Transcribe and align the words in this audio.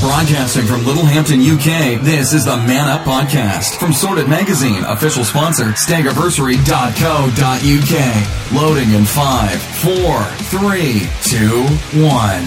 Broadcasting 0.00 0.64
from 0.64 0.84
Littlehampton, 0.86 1.40
UK, 1.42 2.00
this 2.02 2.32
is 2.32 2.46
the 2.46 2.56
Man 2.56 2.88
Up 2.88 3.02
Podcast. 3.02 3.78
From 3.78 3.92
Sorted 3.92 4.28
Magazine, 4.28 4.82
official 4.84 5.24
sponsor, 5.24 5.66
staggiversary.co.uk. 5.72 8.62
Loading 8.62 8.94
in 8.94 9.04
five, 9.04 9.60
four, 9.60 10.22
three, 10.48 11.06
two, 11.22 11.64
one. 12.02 12.44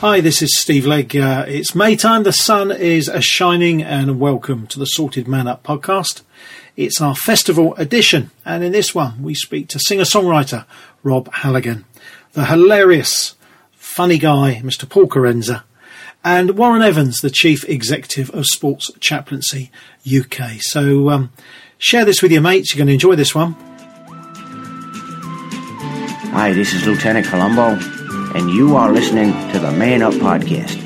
Hi, 0.00 0.22
this 0.22 0.40
is 0.40 0.58
Steve 0.58 0.86
Legg. 0.86 1.14
Uh, 1.14 1.44
it's 1.46 1.74
May 1.74 1.94
time, 1.94 2.22
the 2.22 2.32
sun 2.32 2.72
is 2.72 3.08
a 3.08 3.20
shining, 3.20 3.82
and 3.82 4.18
welcome 4.18 4.66
to 4.68 4.78
the 4.78 4.86
Sorted 4.86 5.28
Man 5.28 5.46
Up 5.46 5.62
podcast. 5.62 6.22
It's 6.74 7.02
our 7.02 7.14
festival 7.14 7.74
edition, 7.74 8.30
and 8.46 8.64
in 8.64 8.72
this 8.72 8.94
one, 8.94 9.22
we 9.22 9.34
speak 9.34 9.68
to 9.68 9.78
singer 9.78 10.04
songwriter 10.04 10.64
Rob 11.02 11.30
Halligan, 11.34 11.84
the 12.32 12.46
hilarious, 12.46 13.34
funny 13.72 14.16
guy, 14.16 14.62
Mr. 14.64 14.88
Paul 14.88 15.06
Kerensa, 15.06 15.64
and 16.24 16.56
Warren 16.56 16.82
Evans, 16.82 17.20
the 17.20 17.30
chief 17.30 17.68
executive 17.68 18.30
of 18.30 18.46
Sports 18.46 18.90
Chaplaincy 19.00 19.70
UK. 20.06 20.60
So, 20.60 21.10
um, 21.10 21.32
share 21.78 22.04
this 22.04 22.22
with 22.22 22.32
your 22.32 22.42
mates, 22.42 22.72
you're 22.72 22.78
going 22.78 22.88
to 22.88 22.92
enjoy 22.92 23.16
this 23.16 23.34
one. 23.34 23.56
Hi, 26.32 26.52
this 26.52 26.72
is 26.72 26.86
Lieutenant 26.86 27.26
Columbo, 27.26 27.78
and 28.36 28.50
you 28.50 28.76
are 28.76 28.92
listening 28.92 29.32
to 29.52 29.58
the 29.58 29.72
Man 29.72 30.02
Up 30.02 30.14
Podcast. 30.14 30.80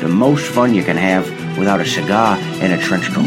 The 0.00 0.08
most 0.08 0.46
fun 0.46 0.74
you 0.74 0.82
can 0.82 0.96
have 0.96 1.26
without 1.56 1.80
a 1.80 1.86
cigar 1.86 2.36
and 2.36 2.72
a 2.72 2.78
trench 2.82 3.06
coat. 3.06 3.24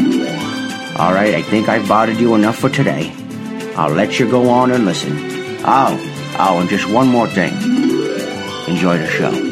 All 0.98 1.12
right, 1.12 1.34
I 1.34 1.42
think 1.42 1.68
I've 1.68 1.88
bothered 1.88 2.18
you 2.18 2.34
enough 2.34 2.58
for 2.58 2.68
today. 2.68 3.12
I'll 3.76 3.92
let 3.92 4.20
you 4.20 4.30
go 4.30 4.48
on 4.50 4.70
and 4.70 4.84
listen. 4.84 5.12
Oh, 5.66 6.36
oh, 6.38 6.60
and 6.60 6.68
just 6.68 6.88
one 6.88 7.08
more 7.08 7.26
thing. 7.26 7.54
Enjoy 8.68 8.98
the 8.98 9.08
show. 9.08 9.43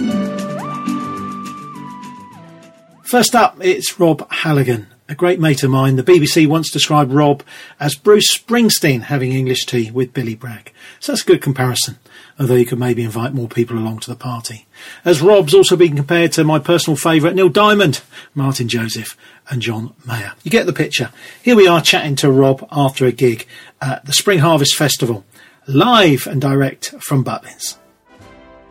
First 3.12 3.34
up, 3.34 3.59
it's 3.61 4.01
Rob 4.01 4.27
Halligan, 4.33 4.87
a 5.07 5.15
great 5.15 5.38
mate 5.38 5.63
of 5.63 5.71
mine. 5.71 5.96
The 5.96 6.02
BBC 6.02 6.46
once 6.46 6.71
described 6.71 7.13
Rob 7.13 7.43
as 7.79 7.95
Bruce 7.95 8.35
Springsteen 8.35 9.02
having 9.02 9.32
English 9.32 9.66
tea 9.66 9.91
with 9.91 10.15
Billy 10.15 10.35
Bragg. 10.35 10.73
So 10.99 11.13
that's 11.13 11.21
a 11.21 11.27
good 11.27 11.43
comparison, 11.43 11.99
although 12.41 12.54
you 12.54 12.65
could 12.65 12.79
maybe 12.79 13.04
invite 13.04 13.35
more 13.35 13.49
people 13.49 13.77
along 13.77 13.99
to 13.99 14.10
the 14.10 14.16
party. 14.16 14.66
As 15.04 15.21
Rob's 15.21 15.52
also 15.52 15.77
been 15.77 15.95
compared 15.95 16.32
to 16.32 16.43
my 16.45 16.59
personal 16.59 16.96
favourite 16.96 17.37
Neil 17.37 17.51
Diamond, 17.51 18.01
Martyn 18.35 18.66
Joseph, 18.66 19.15
and 19.51 19.60
John 19.60 19.93
Mayer. 20.07 20.32
You 20.43 20.51
get 20.51 20.65
the 20.65 20.73
picture. 20.73 21.10
Here 21.43 21.54
we 21.54 21.69
are 21.69 21.82
chatting 21.82 22.16
to 22.16 22.32
Rob 22.32 22.66
after 22.73 23.04
a 23.04 23.13
gig 23.13 23.47
at 23.82 24.07
the 24.07 24.15
Spring 24.15 24.38
Harvest 24.38 24.74
Festival, 24.74 25.26
live 25.66 26.26
and 26.26 26.41
direct 26.41 26.95
from 27.02 27.23
Butlins. 27.23 27.76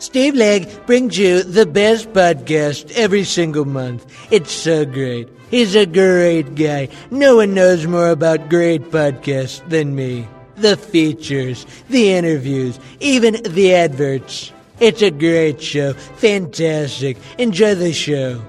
Steve 0.01 0.33
Legg 0.33 0.67
brings 0.87 1.15
you 1.15 1.43
the 1.43 1.67
best 1.67 2.11
podcast 2.11 2.91
every 2.97 3.23
single 3.23 3.65
month. 3.65 4.03
It's 4.31 4.51
so 4.51 4.83
great. 4.83 5.29
He's 5.51 5.75
a 5.75 5.85
great 5.85 6.55
guy. 6.55 6.89
No 7.11 7.35
one 7.35 7.53
knows 7.53 7.85
more 7.85 8.09
about 8.09 8.49
great 8.49 8.81
podcasts 8.89 9.61
than 9.69 9.93
me. 9.93 10.27
The 10.55 10.75
features, 10.75 11.67
the 11.89 12.13
interviews, 12.13 12.79
even 12.99 13.43
the 13.43 13.75
adverts. 13.75 14.51
It's 14.79 15.03
a 15.03 15.11
great 15.11 15.61
show. 15.61 15.93
Fantastic. 15.93 17.17
Enjoy 17.37 17.75
the 17.75 17.93
show. 17.93 18.41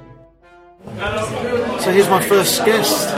So 1.85 1.93
here's 1.93 2.09
my 2.09 2.27
first 2.27 2.65
guest. 2.65 3.13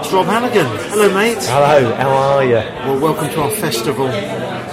It's 0.00 0.10
Rob 0.14 0.24
Halligan. 0.24 0.64
Hello, 0.88 1.12
mate. 1.12 1.36
Hello, 1.42 1.94
how 1.94 2.08
are 2.08 2.44
you? 2.44 2.54
Well, 2.54 3.00
welcome 3.00 3.28
to 3.28 3.42
our 3.42 3.50
festival 3.50 4.08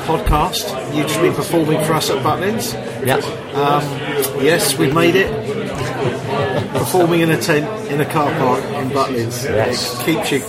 podcast. 0.02 0.96
You've 0.96 1.08
just 1.08 1.22
been 1.22 1.34
performing 1.34 1.84
for 1.86 1.94
us 1.94 2.10
at 2.10 2.18
Butlins. 2.24 2.74
Yeah. 3.06 3.16
Um, 3.56 3.84
yes, 4.44 4.78
we've 4.78 4.94
made 4.94 5.16
it. 5.16 5.30
Performing 6.74 7.22
in 7.22 7.32
a 7.32 7.38
tent 7.38 7.66
in 7.92 8.02
a 8.02 8.06
car 8.06 8.32
park 8.40 8.64
in 8.64 8.90
Butlins. 8.90 9.44
Yes. 9.44 10.00
It 10.02 10.06
keeps 10.06 10.32
you 10.32 10.40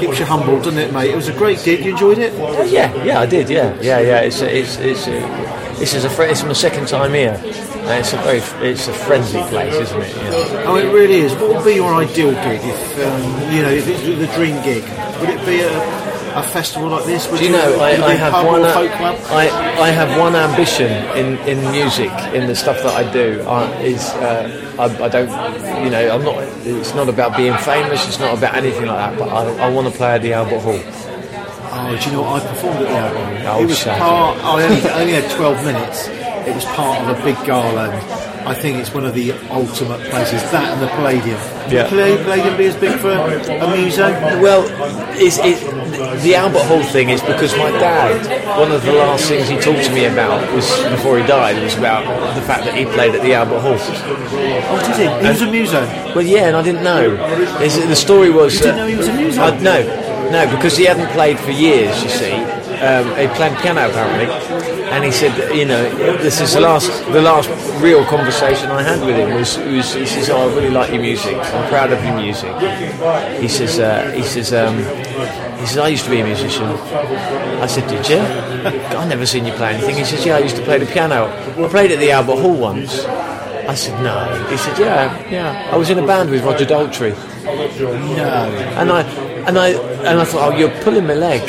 keeps 0.00 0.18
you 0.18 0.24
humble, 0.24 0.56
doesn't 0.58 0.78
it, 0.78 0.92
mate? 0.92 1.10
It 1.10 1.16
was 1.16 1.28
a 1.28 1.32
great 1.36 1.62
gig. 1.64 1.84
You 1.84 1.92
enjoyed 1.92 2.18
it? 2.18 2.32
Yeah, 2.70 3.04
yeah, 3.04 3.20
I 3.20 3.26
did. 3.26 3.50
Yeah, 3.50 3.74
yeah, 3.80 4.00
yeah. 4.00 4.20
It's 4.20 4.40
it's 4.40 4.76
it's 4.78 5.06
uh, 5.08 5.74
this 5.78 5.94
is 5.94 6.04
a 6.04 6.10
fr- 6.10 6.22
it's 6.24 6.42
my 6.42 6.52
second 6.52 6.88
time 6.88 7.12
here. 7.12 7.38
And 7.84 8.00
it's 8.00 8.14
a 8.14 8.16
very 8.18 8.38
it's 8.70 8.88
a 8.88 8.92
friendly 8.94 9.42
place, 9.50 9.74
isn't 9.74 10.00
it? 10.00 10.16
Yeah. 10.16 10.64
Oh, 10.66 10.76
it 10.76 10.90
really 10.92 11.16
is. 11.20 11.34
What 11.34 11.56
would 11.56 11.64
be 11.64 11.74
your 11.74 11.92
ideal 11.94 12.30
gig 12.32 12.60
if 12.62 12.98
um, 13.04 13.52
you 13.52 13.62
know 13.62 13.70
if 13.70 13.86
it's 13.86 14.02
the 14.02 14.26
dream 14.36 14.56
gig? 14.64 14.84
Would 15.20 15.28
it 15.30 15.44
be 15.44 15.60
a 15.60 16.03
a 16.34 16.42
festival 16.42 16.88
like 16.88 17.04
this? 17.04 17.30
Would 17.30 17.38
Do 17.38 17.44
you 17.46 17.52
know, 17.52 17.70
would 17.72 17.80
I, 17.80 18.06
I 18.06 18.14
have 18.14 18.44
one. 18.46 18.62
or 18.62 18.72
folk 18.72 18.90
club? 18.92 19.16
I, 19.30 19.48
I 19.80 19.90
have 19.90 20.18
one 20.18 20.34
ambition 20.34 20.90
in, 21.16 21.38
in 21.48 21.58
music, 21.72 22.10
in 22.34 22.46
the 22.46 22.54
stuff 22.56 22.78
that 22.82 22.94
I 22.94 23.10
do. 23.12 23.42
Uh, 23.46 23.68
is 23.82 24.08
uh, 24.10 24.76
I, 24.78 24.84
I 25.04 25.08
don't, 25.08 25.28
you 25.84 25.90
know, 25.90 26.14
I'm 26.14 26.22
not. 26.24 26.36
It's 26.66 26.94
not 26.94 27.08
about 27.08 27.36
being 27.36 27.56
famous. 27.58 28.06
It's 28.08 28.18
not 28.18 28.36
about 28.36 28.54
anything 28.54 28.86
like 28.86 28.96
that. 28.96 29.18
But 29.18 29.28
I, 29.28 29.66
I 29.66 29.70
want 29.70 29.86
to 29.90 29.96
play 29.96 30.14
at 30.14 30.22
the 30.22 30.32
Albert 30.32 30.60
Hall. 30.60 30.80
Oh, 31.76 31.98
do 32.00 32.08
you 32.08 32.16
know 32.16 32.22
what? 32.22 32.42
I 32.42 32.46
performed 32.48 32.76
at 32.78 32.88
the 32.88 32.96
album. 32.96 33.46
Oh, 33.46 33.62
it 33.62 33.66
was 33.66 33.82
part. 33.84 34.38
I 34.38 34.62
only, 34.62 34.88
I 34.88 35.00
only 35.00 35.12
had 35.14 35.30
12 35.30 35.64
minutes. 35.64 36.08
It 36.08 36.54
was 36.54 36.64
part 36.66 37.00
of 37.02 37.18
a 37.18 37.22
big 37.24 37.36
gala. 37.46 37.88
And 38.44 38.52
I 38.52 38.54
think 38.54 38.78
it's 38.78 38.92
one 38.92 39.06
of 39.06 39.14
the 39.14 39.32
ultimate 39.48 40.00
places. 40.10 40.42
That 40.52 40.72
and 40.74 40.82
the 40.82 40.88
Palladium. 40.88 41.38
Yeah. 41.70 41.84
Would 41.84 41.90
Palladium 41.90 42.24
Palladium 42.24 42.56
be 42.56 42.66
as 42.66 42.76
big 42.76 42.98
for 42.98 43.10
a 43.10 43.76
muso? 43.76 44.10
Well, 44.40 44.64
it's, 45.16 45.38
it, 45.38 45.56
the 46.22 46.34
Albert 46.34 46.64
Hall 46.64 46.82
thing 46.82 47.08
is 47.08 47.22
because 47.22 47.56
my 47.56 47.70
dad, 47.70 48.58
one 48.58 48.70
of 48.70 48.84
the 48.84 48.92
last 48.92 49.28
things 49.28 49.48
he 49.48 49.56
talked 49.56 49.84
to 49.84 49.94
me 49.94 50.04
about 50.04 50.52
was 50.54 50.68
before 50.90 51.18
he 51.18 51.26
died 51.26 51.62
was 51.62 51.76
about 51.76 52.04
the 52.34 52.42
fact 52.42 52.64
that 52.64 52.74
he 52.74 52.84
played 52.84 53.14
at 53.14 53.22
the 53.22 53.32
Albert 53.32 53.60
Hall. 53.60 53.78
Oh, 53.78 54.78
did 54.86 55.08
he? 55.08 55.24
He 55.24 55.28
was 55.32 55.42
a 55.42 55.50
muso. 55.50 55.80
Well, 56.14 56.22
yeah, 56.22 56.48
and 56.48 56.56
I 56.56 56.62
didn't 56.62 56.84
know. 56.84 57.16
It's, 57.60 57.76
the 57.76 57.96
story 57.96 58.30
was. 58.30 58.54
You 58.54 58.60
didn't 58.60 58.76
know 58.76 58.86
he 58.86 58.96
was 58.96 59.08
a 59.08 59.14
muso? 59.14 59.40
I, 59.40 59.58
no, 59.60 60.30
no, 60.30 60.54
because 60.54 60.76
he 60.76 60.84
hadn't 60.84 61.10
played 61.12 61.38
for 61.38 61.50
years. 61.50 62.02
You 62.02 62.10
see, 62.10 62.32
um, 62.84 63.06
he 63.16 63.26
played 63.34 63.56
piano 63.58 63.88
apparently, 63.88 64.26
and 64.92 65.04
he 65.04 65.10
said, 65.10 65.32
you 65.56 65.64
know, 65.64 65.82
this 66.18 66.40
is 66.40 66.52
the 66.52 66.60
last, 66.60 66.88
the 67.12 67.22
last 67.22 67.48
real 67.82 68.04
conversation 68.04 68.70
I 68.70 68.82
had 68.82 69.04
with 69.04 69.16
him 69.16 69.34
was, 69.34 69.56
was 69.58 69.94
he 69.94 70.06
says, 70.06 70.30
oh, 70.30 70.48
I 70.48 70.54
really 70.54 70.70
like 70.70 70.92
your 70.92 71.02
music. 71.02 71.36
I'm 71.36 71.68
proud 71.68 71.92
of 71.92 72.04
your 72.04 72.16
music. 72.16 72.52
He 73.40 73.48
says, 73.48 73.78
uh, 73.78 74.12
he 74.12 74.22
says, 74.22 74.52
um, 74.52 74.76
he 75.58 75.66
says, 75.66 75.78
I 75.78 75.88
used 75.88 76.04
to 76.04 76.10
be 76.10 76.20
a 76.20 76.24
musician. 76.24 76.64
I 76.64 77.66
said, 77.66 77.88
did 77.88 78.08
you? 78.08 78.18
I 78.18 79.06
never 79.08 79.26
seen 79.26 79.46
you 79.46 79.52
play 79.54 79.74
anything. 79.74 79.96
He 79.96 80.04
says, 80.04 80.24
yeah, 80.24 80.36
I 80.36 80.40
used 80.40 80.56
to 80.56 80.62
play 80.62 80.78
the 80.78 80.86
piano. 80.86 81.26
I 81.26 81.68
played 81.68 81.90
at 81.90 81.98
the 81.98 82.10
Albert 82.10 82.40
Hall 82.40 82.56
once. 82.56 83.04
I 83.04 83.74
said, 83.74 83.98
no. 84.02 84.46
He 84.50 84.58
said, 84.58 84.78
yeah, 84.78 85.30
yeah. 85.30 85.70
I 85.72 85.76
was 85.76 85.88
in 85.88 85.98
a 85.98 86.06
band 86.06 86.30
with 86.30 86.44
Roger 86.44 86.66
Daltrey. 86.66 87.14
No. 87.44 88.24
And 88.78 88.90
I 88.90 89.02
and 89.46 89.58
I 89.58 89.68
and 89.70 90.20
I 90.20 90.24
thought, 90.24 90.52
oh, 90.52 90.56
you're 90.56 90.70
pulling 90.82 91.06
my 91.06 91.14
leg. 91.14 91.42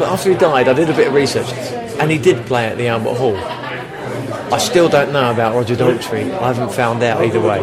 But 0.00 0.08
after 0.08 0.30
he 0.30 0.34
died, 0.34 0.66
I 0.66 0.72
did 0.72 0.88
a 0.88 0.94
bit 0.94 1.08
of 1.08 1.12
research, 1.12 1.52
and 2.00 2.10
he 2.10 2.16
did 2.16 2.46
play 2.46 2.64
at 2.64 2.78
the 2.78 2.88
Albert 2.88 3.16
Hall. 3.16 3.36
I 3.36 4.56
still 4.56 4.88
don't 4.88 5.12
know 5.12 5.30
about 5.30 5.54
Roger 5.54 5.76
Daltrey. 5.76 6.32
I 6.40 6.54
haven't 6.54 6.72
found 6.72 7.02
out 7.02 7.22
either 7.22 7.38
way. 7.38 7.60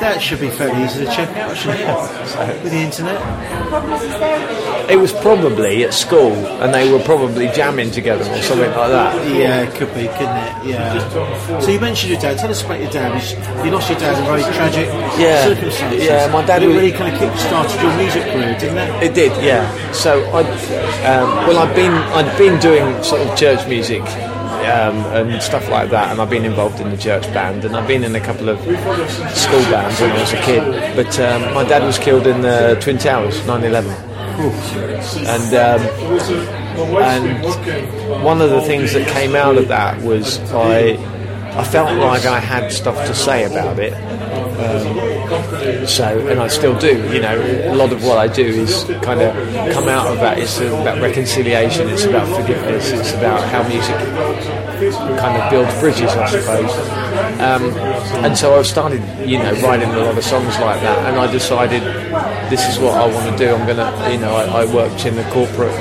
That 0.00 0.20
should 0.20 0.40
be 0.40 0.50
fairly 0.50 0.84
easy 0.84 1.04
to 1.04 1.10
check 1.10 1.28
out, 1.36 1.56
shouldn't 1.56 1.80
it? 1.80 1.86
With 2.62 2.72
the 2.72 2.78
internet. 2.78 4.90
It 4.90 4.96
was 4.96 5.12
probably 5.12 5.84
at 5.84 5.94
school, 5.94 6.32
and 6.62 6.72
they 6.72 6.90
were 6.92 7.00
probably 7.00 7.48
jamming 7.48 7.90
together 7.90 8.22
or 8.30 8.42
something 8.42 8.70
like 8.70 8.90
that. 8.90 9.26
Yeah, 9.34 9.62
it 9.62 9.74
could 9.74 9.88
be, 9.94 10.06
couldn't 10.06 10.36
it? 10.36 10.66
Yeah. 10.66 11.60
So 11.60 11.70
you 11.70 11.80
mentioned 11.80 12.12
your 12.12 12.20
dad. 12.20 12.38
Tell 12.38 12.50
us 12.50 12.62
about 12.62 12.80
your 12.80 12.90
dad. 12.90 13.64
You 13.64 13.70
lost 13.72 13.90
your 13.90 13.98
dad 13.98 14.18
in 14.18 14.24
very 14.26 14.42
tragic 14.54 14.86
Yeah. 15.18 15.44
circumstances. 15.44 16.04
Yeah, 16.04 16.30
my 16.30 16.44
dad 16.44 16.62
it 16.62 16.68
really 16.68 16.92
kind 16.92 17.12
of 17.12 17.18
kick-started 17.18 17.80
your 17.82 17.96
music 17.96 18.22
career, 18.24 18.56
didn't 18.58 18.78
it? 18.78 19.02
It 19.02 19.14
did, 19.14 19.32
yeah. 19.42 19.66
So 19.92 20.22
I, 20.30 20.42
um, 21.06 21.48
well, 21.48 21.58
I've 21.58 21.74
been 21.74 21.92
I'd 21.92 22.36
been 22.38 22.60
doing 22.60 23.02
sort 23.02 23.22
of 23.22 23.36
church 23.36 23.66
music 23.66 24.02
um, 24.46 24.96
and 25.14 25.42
stuff 25.42 25.68
like 25.68 25.90
that, 25.90 26.10
and 26.10 26.20
I've 26.20 26.30
been 26.30 26.44
involved 26.44 26.80
in 26.80 26.90
the 26.90 26.96
church 26.96 27.24
band, 27.34 27.64
and 27.64 27.76
I've 27.76 27.88
been 27.88 28.04
in 28.04 28.14
a 28.14 28.20
couple 28.20 28.48
of 28.48 28.58
school 29.36 29.62
bands 29.70 30.00
when 30.00 30.10
I 30.10 30.20
was 30.20 30.32
a 30.32 30.40
kid. 30.42 30.96
But 30.96 31.18
um, 31.20 31.54
my 31.54 31.64
dad 31.64 31.82
was 31.82 31.98
killed 31.98 32.26
in 32.26 32.42
the 32.42 32.78
Twin 32.80 32.98
Towers, 32.98 33.38
9/11, 33.40 33.86
and 35.26 35.54
um, 35.54 35.80
and 37.02 38.24
one 38.24 38.40
of 38.40 38.50
the 38.50 38.60
things 38.62 38.92
that 38.92 39.08
came 39.08 39.34
out 39.34 39.56
of 39.56 39.68
that 39.68 40.00
was 40.02 40.38
I 40.52 40.98
I 41.56 41.64
felt 41.64 41.98
like 41.98 42.26
I 42.26 42.38
had 42.38 42.70
stuff 42.70 42.96
to 43.06 43.14
say 43.14 43.44
about 43.44 43.78
it. 43.78 43.94
Um, 44.56 45.86
so, 45.86 46.26
and 46.28 46.40
I 46.40 46.48
still 46.48 46.78
do. 46.78 46.96
You 47.12 47.20
know, 47.20 47.36
a 47.72 47.74
lot 47.74 47.92
of 47.92 48.04
what 48.04 48.18
I 48.18 48.28
do 48.28 48.44
is 48.44 48.84
kind 49.02 49.20
of 49.20 49.34
come 49.72 49.88
out 49.88 50.06
of 50.06 50.18
that. 50.20 50.38
It's 50.38 50.58
about 50.58 51.00
reconciliation. 51.00 51.88
It's 51.88 52.04
about 52.04 52.28
forgiveness. 52.28 52.90
It's 52.90 53.12
about 53.12 53.46
how 53.48 53.66
music 53.68 53.96
kind 55.18 55.40
of 55.42 55.50
builds 55.50 55.78
bridges, 55.80 56.10
I 56.12 56.26
suppose. 56.26 56.70
Um, 57.40 57.76
and 58.24 58.36
so 58.36 58.58
I've 58.58 58.66
started, 58.66 59.02
you 59.28 59.38
know, 59.38 59.52
writing 59.62 59.90
a 59.90 59.98
lot 59.98 60.16
of 60.16 60.24
songs 60.24 60.58
like 60.58 60.80
that. 60.80 60.98
And 61.08 61.18
I 61.18 61.30
decided 61.30 61.82
this 62.50 62.66
is 62.68 62.78
what 62.78 62.94
I 62.94 63.06
want 63.06 63.30
to 63.30 63.44
do. 63.44 63.54
I'm 63.54 63.66
gonna, 63.66 64.12
you 64.12 64.18
know, 64.18 64.34
I, 64.34 64.62
I 64.62 64.74
worked 64.74 65.04
in 65.06 65.16
the 65.16 65.24
corporate 65.30 65.76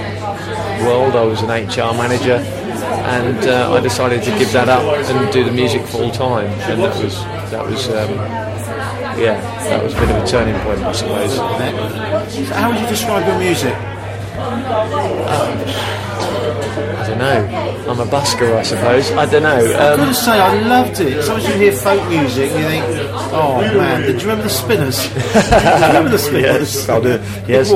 world. 0.86 1.16
I 1.16 1.24
was 1.24 1.42
an 1.42 1.50
HR 1.50 1.94
manager. 1.98 2.44
and 3.06 3.38
uh, 3.48 3.74
I 3.74 3.80
decided 3.82 4.24
to 4.24 4.32
give 4.38 4.52
that 4.54 4.68
up 4.68 4.82
and 4.84 5.32
do 5.32 5.44
the 5.44 5.52
music 5.52 5.86
full 5.86 6.12
time, 6.12 6.48
and 6.70 6.82
that 6.82 7.04
was 7.04 7.16
that 7.52 7.66
was. 7.66 7.88
Um, 7.90 8.45
yeah, 9.18 9.40
that 9.70 9.84
was 9.84 9.94
a 9.94 10.00
bit 10.00 10.10
of 10.10 10.24
a 10.24 10.28
turning 10.28 10.60
point, 10.62 10.80
I 10.82 10.92
suppose. 10.92 11.36
So 11.36 12.54
how 12.54 12.72
would 12.72 12.80
you 12.80 12.88
describe 12.88 13.26
your 13.28 13.40
music? 13.40 13.76
Um, 14.36 15.58
I 16.66 17.08
don't 17.08 17.18
know. 17.20 17.92
I'm 17.92 18.00
a 18.00 18.06
busker, 18.06 18.56
I 18.56 18.64
suppose. 18.64 19.12
I 19.12 19.26
don't 19.26 19.44
know. 19.44 19.56
I've 19.58 19.98
got 19.98 20.00
Um, 20.00 20.08
to 20.08 20.14
say, 20.14 20.32
I 20.40 20.60
loved 20.68 21.00
it. 21.00 21.24
Sometimes 21.24 21.48
you 21.50 21.56
hear 21.56 21.72
folk 21.72 22.10
music 22.10 22.52
and 22.52 22.60
you 22.60 22.68
think, 22.68 22.86
oh 23.32 23.62
man, 23.78 24.02
did 24.02 24.14
you 24.22 24.28
remember 24.28 24.44
the 24.44 24.50
Spinners? 24.50 24.98
do 25.08 25.20
you 25.20 25.88
remember 25.88 26.10
the 26.10 26.18
Spinners? 26.18 26.76
Yes, 26.76 26.90
I 26.90 27.00
do. 27.00 27.20
Yes. 27.48 27.70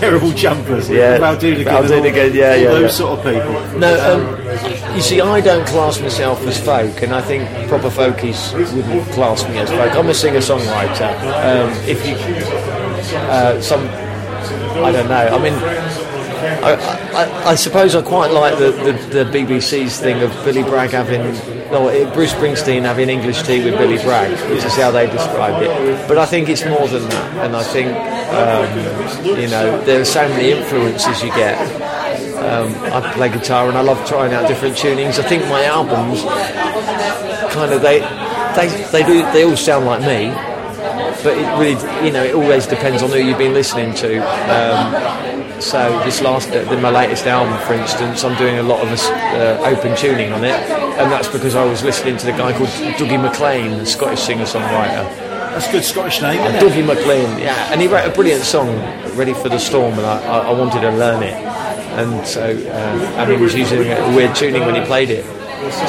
Terrible 0.00 0.32
jumpers. 0.32 0.90
Yeah, 0.90 1.18
Baldoonigan. 1.18 1.64
Baldoonigan, 1.66 2.34
yeah, 2.34 2.54
yeah, 2.56 2.68
Those 2.70 2.82
yeah. 2.82 2.88
sort 2.88 3.18
of 3.18 3.24
people. 3.24 3.78
No, 3.78 3.90
um, 4.10 4.94
you 4.96 5.00
see, 5.02 5.20
I 5.20 5.40
don't 5.40 5.66
class 5.66 6.00
myself 6.00 6.40
as 6.46 6.58
folk, 6.62 7.02
and 7.02 7.14
I 7.14 7.20
think 7.20 7.48
proper 7.68 7.90
folkies 7.90 8.52
wouldn't 8.74 9.06
class 9.12 9.48
me 9.48 9.58
as 9.58 9.70
folk. 9.70 9.94
I'm 9.94 10.08
a 10.08 10.14
singer-songwriter. 10.14 11.10
Um, 11.46 11.70
if 11.88 12.04
you, 12.06 12.16
uh, 13.16 13.60
some, 13.60 13.86
I 14.84 14.90
don't 14.92 15.08
know. 15.08 15.14
I 15.14 15.38
mean, 15.38 15.54
I, 16.44 16.74
I, 17.12 17.50
I 17.50 17.54
suppose 17.54 17.94
I 17.94 18.02
quite 18.02 18.30
like 18.30 18.58
the, 18.58 18.70
the, 18.70 19.24
the 19.24 19.30
BBC's 19.30 19.98
thing 19.98 20.22
of 20.22 20.30
Billy 20.44 20.62
Bragg 20.62 20.90
having, 20.90 21.22
no, 21.70 21.88
Bruce 22.12 22.32
Springsteen 22.32 22.82
having 22.82 23.08
English 23.08 23.42
tea 23.42 23.64
with 23.64 23.78
Billy 23.78 23.98
Bragg, 23.98 24.30
which 24.50 24.64
is 24.64 24.74
how 24.76 24.90
they 24.90 25.06
described 25.10 25.62
it. 25.64 26.08
But 26.08 26.18
I 26.18 26.26
think 26.26 26.48
it's 26.48 26.64
more 26.64 26.86
than 26.88 27.08
that, 27.08 27.46
and 27.46 27.56
I 27.56 27.62
think, 27.62 27.88
um, 28.34 29.36
you 29.38 29.48
know, 29.48 29.80
there 29.84 30.00
are 30.00 30.04
so 30.04 30.28
many 30.28 30.52
influences 30.52 31.22
you 31.22 31.30
get. 31.30 31.58
Um, 32.44 32.74
I 32.92 33.12
play 33.14 33.30
guitar 33.30 33.68
and 33.68 33.78
I 33.78 33.80
love 33.80 34.06
trying 34.06 34.34
out 34.34 34.46
different 34.48 34.76
tunings. 34.76 35.18
I 35.18 35.22
think 35.22 35.44
my 35.44 35.64
albums 35.64 36.22
kind 37.54 37.72
of 37.72 37.80
they 37.80 38.00
they 38.56 38.68
they 38.92 39.02
do 39.06 39.22
they 39.32 39.44
all 39.44 39.56
sound 39.56 39.86
like 39.86 40.00
me, 40.00 40.28
but 41.22 41.38
it 41.38 41.58
really 41.58 42.06
you 42.06 42.12
know 42.12 42.22
it 42.22 42.34
always 42.34 42.66
depends 42.66 43.02
on 43.02 43.10
who 43.10 43.18
you've 43.18 43.38
been 43.38 43.54
listening 43.54 43.94
to. 43.94 44.18
Um, 44.18 45.43
so 45.60 46.02
this 46.04 46.20
last 46.20 46.50
uh, 46.50 46.80
my 46.80 46.90
latest 46.90 47.26
album, 47.26 47.56
for 47.66 47.74
instance, 47.74 48.24
I'm 48.24 48.36
doing 48.38 48.58
a 48.58 48.62
lot 48.62 48.80
of 48.86 48.88
uh, 48.90 49.60
open 49.64 49.96
tuning 49.96 50.32
on 50.32 50.44
it, 50.44 50.54
and 50.98 51.10
that's 51.10 51.28
because 51.28 51.54
I 51.54 51.64
was 51.64 51.82
listening 51.82 52.16
to 52.18 52.26
the 52.26 52.32
guy 52.32 52.52
called 52.56 52.68
Dougie 52.98 53.20
MacLean, 53.20 53.78
the 53.78 53.86
Scottish 53.86 54.20
singer-songwriter. 54.20 55.04
That's 55.54 55.68
a 55.68 55.72
good 55.72 55.84
Scottish 55.84 56.20
name, 56.20 56.40
isn't 56.40 56.56
it? 56.56 56.62
Dougie 56.62 56.86
MacLean, 56.86 57.38
yeah, 57.38 57.72
and 57.72 57.80
he 57.80 57.86
wrote 57.86 58.06
a 58.06 58.10
brilliant 58.14 58.44
song, 58.44 58.68
"Ready 59.16 59.34
for 59.34 59.48
the 59.48 59.58
Storm," 59.58 59.94
and 59.94 60.06
I, 60.06 60.22
I, 60.24 60.38
I 60.48 60.52
wanted 60.52 60.80
to 60.80 60.90
learn 60.90 61.22
it, 61.22 61.34
and 61.34 62.26
so 62.26 62.42
uh, 62.42 63.20
and 63.20 63.30
he 63.30 63.36
was 63.36 63.54
using 63.54 63.80
a 63.80 64.16
weird 64.16 64.34
tuning 64.34 64.64
when 64.66 64.74
he 64.74 64.82
played 64.82 65.10
it. 65.10 65.24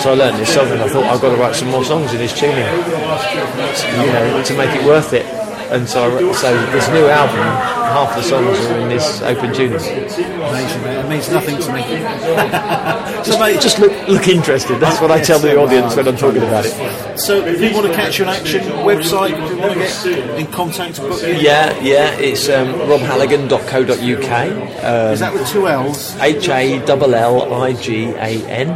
So 0.01 0.11
I 0.11 0.15
learned 0.15 0.37
this 0.37 0.53
song, 0.53 0.67
and 0.69 0.81
I 0.81 0.87
thought 0.87 1.03
I've 1.03 1.19
got 1.19 1.35
to 1.35 1.41
write 1.41 1.55
some 1.55 1.69
more 1.69 1.83
songs 1.83 2.13
in 2.13 2.17
this 2.19 2.37
tuning, 2.37 2.57
you 2.57 4.11
know, 4.13 4.43
to 4.45 4.57
make 4.57 4.69
it 4.73 4.85
worth 4.85 5.11
it. 5.13 5.25
And 5.71 5.87
so, 5.89 6.31
so 6.33 6.53
this 6.71 6.87
new 6.89 7.07
album, 7.07 7.37
half 7.37 8.15
the 8.15 8.21
songs 8.21 8.59
are 8.59 8.79
in 8.79 8.89
this 8.89 9.21
open 9.21 9.53
tuning. 9.53 9.77
Amazing, 9.77 10.83
mate. 10.83 10.97
It 10.97 11.09
means 11.09 11.29
nothing 11.31 11.59
to 11.59 11.73
me. 11.73 11.81
so, 13.23 13.39
mate, 13.39 13.59
Just 13.61 13.79
look, 13.79 14.07
look 14.07 14.27
interested. 14.27 14.79
That's 14.79 15.01
what 15.01 15.11
I 15.11 15.21
tell 15.21 15.39
the 15.39 15.57
audience 15.57 15.95
when 15.95 16.07
I'm 16.07 16.17
talking 16.17 16.43
about 16.43 16.65
it. 16.65 17.19
so 17.19 17.43
if 17.45 17.59
you 17.59 17.73
want 17.73 17.87
to 17.87 17.93
catch 17.93 18.19
in 18.19 18.27
action, 18.27 18.61
website, 18.85 19.31
if 19.31 19.51
you 19.51 19.57
want 19.57 19.73
to 19.73 19.79
get 19.79 20.39
in 20.39 20.47
contact, 20.47 20.97
book 20.97 21.21
you. 21.21 21.29
Yeah, 21.29 21.77
yeah. 21.81 22.11
It's 22.19 22.47
um, 22.49 22.67
robhalligan.co.uk. 22.73 24.83
Um, 24.83 25.13
Is 25.13 25.19
that 25.19 25.33
with 25.33 25.47
two 25.47 25.67
L's? 25.67 26.15
H 26.19 26.49
A 26.49 26.79
L 26.85 27.15
L 27.15 27.53
I 27.63 27.73
G 27.73 28.05
A 28.05 28.45
N. 28.47 28.69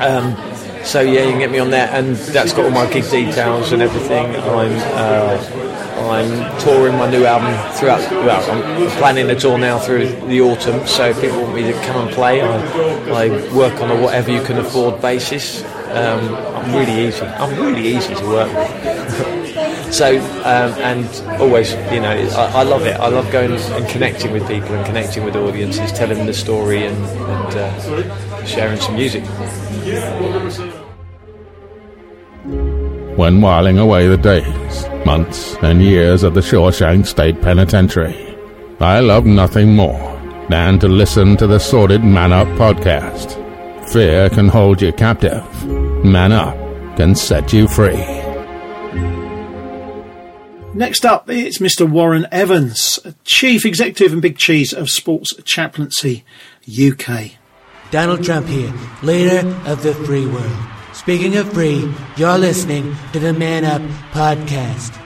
Um, 0.00 0.53
so 0.84 1.00
yeah, 1.00 1.24
you 1.24 1.30
can 1.30 1.38
get 1.38 1.50
me 1.50 1.58
on 1.58 1.70
there, 1.70 1.88
and 1.92 2.16
that's 2.16 2.52
got 2.52 2.66
all 2.66 2.70
my 2.70 2.90
gig 2.92 3.08
details 3.10 3.72
and 3.72 3.82
everything. 3.82 4.26
I'm 4.36 4.72
uh, 4.94 5.64
I'm 6.10 6.60
touring 6.60 6.96
my 6.96 7.10
new 7.10 7.24
album 7.24 7.54
throughout. 7.74 8.00
Well, 8.10 8.50
I'm 8.50 8.90
planning 8.98 9.30
a 9.30 9.34
tour 9.34 9.58
now 9.58 9.78
through 9.78 10.06
the 10.26 10.40
autumn. 10.42 10.86
So 10.86 11.08
if 11.10 11.20
people 11.20 11.40
want 11.42 11.54
me 11.54 11.62
to 11.62 11.72
come 11.84 12.06
and 12.06 12.14
play, 12.14 12.42
I, 12.42 12.56
I 13.08 13.28
work 13.54 13.80
on 13.80 13.90
a 13.90 14.00
whatever 14.00 14.30
you 14.30 14.42
can 14.42 14.58
afford 14.58 15.00
basis. 15.00 15.64
Um, 15.90 16.34
I'm 16.34 16.74
really 16.74 17.06
easy. 17.06 17.22
I'm 17.22 17.58
really 17.58 17.96
easy 17.96 18.14
to 18.14 18.26
work 18.26 18.52
with. 18.52 19.40
So 19.94 20.18
um, 20.42 20.72
and 20.82 21.06
always, 21.40 21.70
you 21.92 22.00
know, 22.00 22.10
I, 22.10 22.46
I 22.46 22.62
love 22.64 22.82
it. 22.84 22.98
I 22.98 23.06
love 23.06 23.30
going 23.30 23.52
and 23.52 23.88
connecting 23.88 24.32
with 24.32 24.44
people 24.48 24.74
and 24.74 24.84
connecting 24.84 25.22
with 25.22 25.36
audiences, 25.36 25.92
telling 25.92 26.26
the 26.26 26.34
story 26.34 26.84
and, 26.84 26.96
and 26.96 27.54
uh, 27.54 28.44
sharing 28.44 28.80
some 28.80 28.96
music. 28.96 29.22
When 33.16 33.40
whiling 33.40 33.78
away 33.78 34.08
the 34.08 34.16
days, 34.16 34.88
months, 35.06 35.54
and 35.62 35.80
years 35.80 36.24
at 36.24 36.34
the 36.34 36.40
Shawshank 36.40 37.06
State 37.06 37.40
Penitentiary. 37.40 38.36
I 38.80 38.98
love 39.00 39.24
nothing 39.24 39.76
more 39.76 40.14
than 40.48 40.78
to 40.80 40.88
listen 40.88 41.36
to 41.36 41.46
the 41.46 41.60
Sorted 41.60 42.02
Man 42.02 42.32
Up 42.32 42.48
podcast. 42.58 43.40
Fear 43.90 44.30
can 44.30 44.48
hold 44.48 44.82
you 44.82 44.92
captive. 44.92 45.44
Man 46.04 46.32
Up 46.32 46.56
can 46.96 47.14
set 47.14 47.52
you 47.52 47.68
free. 47.68 48.02
Next 50.74 51.06
up, 51.06 51.30
it's 51.30 51.58
Mr. 51.58 51.88
Warren 51.88 52.26
Evans, 52.32 52.98
Chief 53.22 53.64
Executive 53.64 54.12
and 54.12 54.20
Big 54.20 54.38
Cheese 54.38 54.72
of 54.72 54.90
Sports 54.90 55.32
Chaplaincy 55.44 56.24
UK. 56.68 57.32
Donald 57.92 58.24
Trump 58.24 58.48
here, 58.48 58.74
leader 59.04 59.46
of 59.66 59.84
the 59.84 59.94
free 59.94 60.26
world. 60.26 60.66
Speaking 61.04 61.36
of 61.36 61.52
free, 61.52 61.92
you're 62.16 62.38
listening 62.38 62.96
to 63.12 63.18
the 63.18 63.34
Man 63.34 63.62
Up 63.62 63.82
Podcast. 64.12 64.98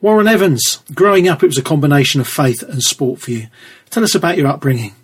Warren 0.00 0.26
Evans, 0.26 0.82
growing 0.96 1.28
up, 1.28 1.44
it 1.44 1.46
was 1.46 1.56
a 1.58 1.62
combination 1.62 2.20
of 2.20 2.26
faith 2.26 2.60
and 2.64 2.82
sport 2.82 3.20
for 3.20 3.30
you. 3.30 3.46
Tell 3.88 4.02
us 4.02 4.16
about 4.16 4.36
your 4.36 4.48
upbringing. 4.48 4.96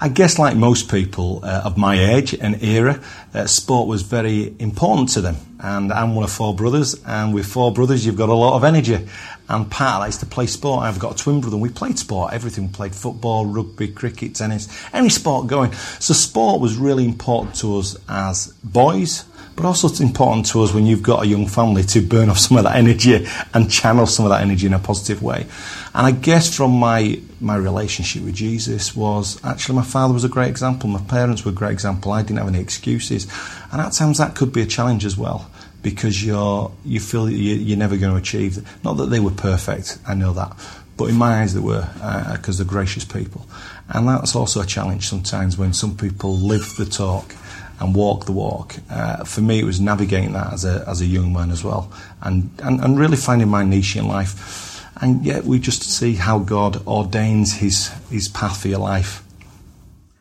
I 0.00 0.08
guess, 0.08 0.38
like 0.38 0.56
most 0.56 0.88
people 0.88 1.40
uh, 1.42 1.62
of 1.64 1.76
my 1.76 2.14
age 2.14 2.32
and 2.32 2.62
era, 2.62 3.02
uh, 3.34 3.46
sport 3.46 3.88
was 3.88 4.02
very 4.02 4.54
important 4.60 5.08
to 5.10 5.20
them. 5.20 5.36
And 5.58 5.92
I'm 5.92 6.14
one 6.14 6.22
of 6.22 6.30
four 6.30 6.54
brothers, 6.54 6.94
and 7.04 7.34
with 7.34 7.44
four 7.44 7.72
brothers, 7.72 8.06
you've 8.06 8.16
got 8.16 8.28
a 8.28 8.34
lot 8.34 8.54
of 8.54 8.62
energy. 8.62 9.04
And 9.48 9.68
part 9.68 9.96
of 9.96 10.02
that 10.02 10.08
is 10.10 10.18
to 10.18 10.26
play 10.26 10.46
sport. 10.46 10.84
I've 10.84 11.00
got 11.00 11.20
a 11.20 11.22
twin 11.22 11.40
brother, 11.40 11.56
and 11.56 11.62
we 11.62 11.70
played 11.70 11.98
sport, 11.98 12.32
everything. 12.32 12.68
We 12.68 12.72
played 12.72 12.94
football, 12.94 13.46
rugby, 13.46 13.88
cricket, 13.88 14.36
tennis, 14.36 14.68
any 14.94 15.08
sport 15.08 15.48
going. 15.48 15.72
So, 15.72 16.14
sport 16.14 16.60
was 16.60 16.76
really 16.76 17.04
important 17.04 17.56
to 17.56 17.78
us 17.78 17.96
as 18.08 18.54
boys, 18.62 19.24
but 19.60 19.66
also 19.68 19.88
it's 19.88 20.00
important 20.00 20.46
to 20.46 20.62
us 20.62 20.72
when 20.72 20.86
you've 20.86 21.02
got 21.02 21.22
a 21.22 21.26
young 21.26 21.46
family 21.46 21.82
to 21.82 22.00
burn 22.00 22.30
off 22.30 22.38
some 22.38 22.56
of 22.56 22.64
that 22.64 22.76
energy 22.76 23.26
and 23.52 23.70
channel 23.70 24.06
some 24.06 24.24
of 24.24 24.30
that 24.30 24.40
energy 24.40 24.66
in 24.66 24.72
a 24.72 24.78
positive 24.78 25.22
way. 25.22 25.46
And 25.94 26.06
I 26.06 26.12
guess 26.12 26.54
from 26.56 26.70
my 26.78 27.20
my 27.40 27.56
relationship 27.56 28.22
with 28.22 28.34
Jesus 28.34 28.96
was 28.96 29.38
actually 29.44 29.74
my 29.76 29.84
father 29.84 30.14
was 30.14 30.24
a 30.24 30.28
great 30.28 30.48
example, 30.48 30.88
my 30.88 31.00
parents 31.00 31.44
were 31.44 31.50
a 31.50 31.54
great 31.54 31.72
example. 31.72 32.12
I 32.12 32.22
didn't 32.22 32.38
have 32.38 32.48
any 32.48 32.60
excuses, 32.60 33.26
and 33.70 33.82
at 33.82 33.92
times 33.92 34.16
that 34.16 34.34
could 34.34 34.52
be 34.52 34.62
a 34.62 34.66
challenge 34.66 35.04
as 35.04 35.16
well 35.18 35.50
because 35.82 36.24
you're 36.24 36.70
you 36.84 37.00
feel 37.00 37.28
you- 37.28 37.54
you're 37.56 37.78
never 37.78 37.96
going 37.98 38.12
to 38.12 38.18
achieve. 38.18 38.66
Not 38.82 38.96
that 38.96 39.10
they 39.10 39.20
were 39.20 39.30
perfect, 39.30 39.98
I 40.08 40.14
know 40.14 40.32
that, 40.32 40.52
but 40.96 41.06
in 41.10 41.16
my 41.16 41.42
eyes 41.42 41.52
they 41.52 41.60
were 41.60 41.86
uh, 42.00 42.32
because 42.36 42.56
they're 42.56 42.66
gracious 42.66 43.04
people, 43.04 43.46
and 43.90 44.08
that's 44.08 44.34
also 44.34 44.60
a 44.62 44.66
challenge 44.66 45.08
sometimes 45.08 45.58
when 45.58 45.72
some 45.74 45.96
people 45.96 46.34
live 46.36 46.74
the 46.78 46.86
talk 46.86 47.34
and 47.80 47.94
walk 47.94 48.26
the 48.26 48.32
walk. 48.32 48.76
Uh, 48.90 49.24
for 49.24 49.40
me, 49.40 49.58
it 49.58 49.64
was 49.64 49.80
navigating 49.80 50.32
that 50.32 50.52
as 50.52 50.64
a 50.64 50.84
as 50.86 51.00
a 51.00 51.06
young 51.06 51.32
man 51.32 51.50
as 51.50 51.64
well, 51.64 51.90
and, 52.20 52.50
and 52.62 52.80
and 52.80 52.98
really 52.98 53.16
finding 53.16 53.48
my 53.48 53.64
niche 53.64 53.96
in 53.96 54.06
life. 54.06 54.68
And 55.02 55.24
yet, 55.24 55.44
we 55.44 55.58
just 55.58 55.82
see 55.82 56.14
how 56.14 56.38
God 56.38 56.86
ordains 56.86 57.54
His 57.54 57.88
His 58.10 58.28
path 58.28 58.62
for 58.62 58.68
your 58.68 58.80
life. 58.80 59.22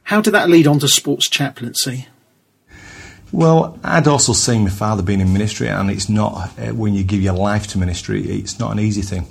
How 0.03 0.21
did 0.21 0.31
that 0.31 0.49
lead 0.49 0.65
on 0.65 0.79
to 0.79 0.87
sports 0.87 1.29
chaplaincy? 1.29 2.07
Well, 3.31 3.77
I'd 3.83 4.07
also 4.07 4.33
seen 4.33 4.63
my 4.63 4.71
father 4.71 5.03
being 5.03 5.21
in 5.21 5.31
ministry, 5.31 5.67
and 5.67 5.91
it's 5.91 6.09
not 6.09 6.51
uh, 6.57 6.73
when 6.73 6.95
you 6.95 7.03
give 7.03 7.21
your 7.21 7.35
life 7.35 7.67
to 7.67 7.77
ministry, 7.77 8.23
it's 8.23 8.57
not 8.57 8.71
an 8.71 8.79
easy 8.79 9.03
thing. 9.03 9.27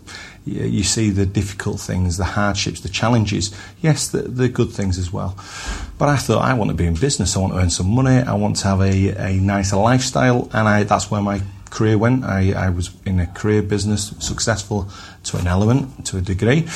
You, 0.48 0.82
see 0.82 1.10
the 1.10 1.26
difficult 1.26 1.80
things, 1.80 2.16
the 2.16 2.24
hardships, 2.24 2.80
the 2.80 2.88
challenges. 2.88 3.54
Yes, 3.80 4.08
the, 4.08 4.22
the 4.22 4.48
good 4.48 4.70
things 4.70 4.98
as 4.98 5.12
well. 5.12 5.36
But 5.98 6.08
I 6.08 6.16
thought 6.16 6.42
I 6.42 6.54
want 6.54 6.70
to 6.70 6.76
be 6.76 6.86
in 6.86 6.94
business. 6.94 7.36
I 7.36 7.40
want 7.40 7.52
to 7.52 7.60
earn 7.60 7.70
some 7.70 7.94
money. 7.94 8.22
I 8.22 8.34
want 8.34 8.56
to 8.56 8.68
have 8.68 8.80
a, 8.80 9.08
a 9.16 9.34
nicer 9.34 9.76
lifestyle, 9.76 10.48
and 10.52 10.68
I, 10.68 10.84
that's 10.84 11.10
where 11.10 11.22
my 11.22 11.42
career 11.70 11.98
went. 11.98 12.24
I, 12.24 12.52
I 12.52 12.70
was 12.70 12.90
in 13.04 13.20
a 13.20 13.26
career 13.26 13.62
business, 13.62 14.14
successful 14.18 14.88
to 15.24 15.36
an 15.36 15.46
element, 15.46 16.06
to 16.06 16.18
a 16.18 16.20
degree. 16.20 16.66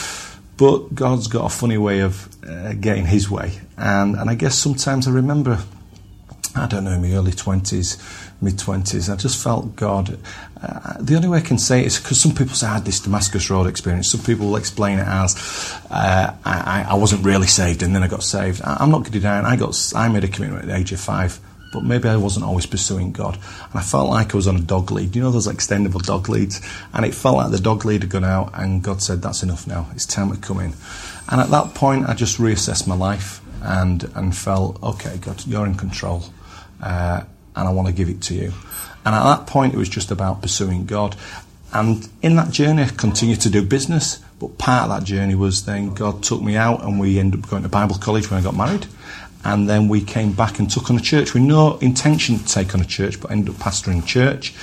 But 0.57 0.95
God's 0.95 1.29
got 1.29 1.47
a 1.47 1.49
funny 1.49 1.79
way 1.79 2.01
of 2.01 2.29
uh, 2.47 2.75
getting 2.75 3.07
His 3.07 3.31
way, 3.31 3.61
and 3.77 4.17
and 4.17 4.29
I 4.29 4.35
guess 4.35 4.55
sometimes 4.55 5.09
I 5.09 5.11
remember 5.11 5.59
I 6.55 6.67
don't 6.67 6.85
know, 6.85 6.99
my 6.99 7.13
early 7.13 7.33
20s, 7.33 7.97
mid 8.43 8.59
20s, 8.59 9.11
I 9.11 9.17
just 9.17 9.43
felt 9.43 9.75
God. 9.75 10.19
Uh, 10.61 10.95
the 11.01 11.17
only 11.17 11.29
way 11.29 11.39
I 11.39 11.43
can 11.43 11.57
say 11.57 11.81
it 11.81 11.87
is 11.87 11.99
because 11.99 12.21
some 12.21 12.35
people 12.35 12.55
say 12.55 12.67
I 12.67 12.75
had 12.75 12.85
this 12.85 13.01
Damascus 13.01 13.49
Road 13.49 13.67
experience. 13.67 14.11
Some 14.11 14.23
people 14.23 14.49
will 14.49 14.57
explain 14.57 14.99
it 14.99 15.07
as 15.07 15.35
uh, 15.91 16.35
I, 16.45 16.87
I, 16.91 16.95
wasn't 16.95 17.25
really 17.25 17.47
saved 17.47 17.83
and 17.83 17.95
then 17.95 18.03
I 18.03 18.09
got 18.09 18.23
saved. 18.23 18.61
I, 18.63 18.83
am 18.83 18.91
not 18.91 18.99
going 18.99 19.13
to 19.13 19.19
deny 19.21 19.39
it. 19.39 19.45
I, 19.45 19.57
got, 19.57 19.75
I 19.97 20.09
made 20.09 20.25
a 20.25 20.29
commitment 20.29 20.65
at 20.65 20.69
the 20.69 20.77
age 20.77 20.93
of 20.93 21.01
five, 21.01 21.41
but 21.73 21.85
maybe 21.85 22.09
I 22.09 22.17
wasn't 22.17 22.45
always 22.45 22.67
pursuing 22.67 23.13
God. 23.13 23.37
And 23.37 23.75
I 23.75 23.83
felt 23.83 24.11
like 24.11 24.35
I 24.35 24.37
was 24.37 24.47
on 24.47 24.57
a 24.57 24.61
dog 24.61 24.91
lead. 24.93 25.17
You 25.17 25.23
know 25.23 25.31
those 25.31 25.49
extendable 25.49 26.05
dog 26.05 26.29
leads? 26.29 26.61
And 26.93 27.07
it 27.07 27.15
felt 27.15 27.37
like 27.37 27.51
the 27.51 27.61
dog 27.61 27.87
lead 27.87 28.03
had 28.03 28.11
gone 28.11 28.25
out 28.25 28.51
and 28.55 28.83
God 28.83 29.03
said, 29.03 29.23
That's 29.23 29.43
enough 29.43 29.67
now. 29.67 29.89
It's 29.95 30.05
time 30.05 30.31
to 30.31 30.37
come 30.37 30.61
in. 30.61 30.75
And 31.31 31.41
at 31.41 31.49
that 31.49 31.75
point, 31.75 32.09
I 32.09 32.15
just 32.15 32.39
reassessed 32.39 32.87
my 32.87 32.95
life 32.95 33.41
and, 33.63 34.05
and 34.15 34.37
felt, 34.37 34.83
okay, 34.83 35.17
God, 35.17 35.47
you're 35.47 35.65
in 35.65 35.77
control 35.77 36.25
uh, 36.83 37.23
and 37.57 37.69
I 37.69 37.71
want 37.73 37.89
to 37.89 37.95
give 37.95 38.09
it 38.09 38.21
to 38.23 38.35
you. 38.35 38.53
And 39.05 39.15
at 39.15 39.25
that 39.25 39.47
point, 39.47 39.75
it 39.75 39.77
was 39.77 39.89
just 39.89 40.11
about 40.11 40.43
pursuing 40.43 40.85
God. 40.85 41.17
And 41.73 42.09
in 42.21 42.37
that 42.37 42.51
journey, 42.51 42.83
I 42.83 42.89
continued 42.89 43.41
to 43.43 43.51
do 43.51 43.63
business. 43.63 44.23
But 44.39 44.59
part 44.59 44.91
of 44.91 44.91
that 44.91 45.05
journey 45.05 45.35
was 45.35 45.65
then 45.65 45.95
God 45.95 46.23
took 46.23 46.43
me 46.43 46.57
out 46.57 46.83
and 46.83 47.01
we 47.01 47.19
ended 47.19 47.45
up 47.45 47.51
going 47.51 47.63
to 47.63 47.69
Bible 47.69 47.97
college 47.97 48.31
when 48.31 48.41
I 48.41 48.43
got 48.43 48.57
married. 48.57 48.87
And 49.45 49.69
then 49.69 49.89
we 49.89 50.03
came 50.03 50.33
back 50.33 50.59
and 50.59 50.71
took 50.71 50.91
on 50.91 50.97
a 50.97 51.01
church 51.01 51.35
with 51.35 51.43
no 51.43 51.79
intention 51.79 52.39
to 52.39 52.45
take 52.45 52.75
on 52.75 52.81
a 52.81 52.85
church, 52.85 53.21
but 53.21 53.31
ended 53.31 53.55
up 53.55 53.61
pastoring 53.61 54.07
church 54.07 54.55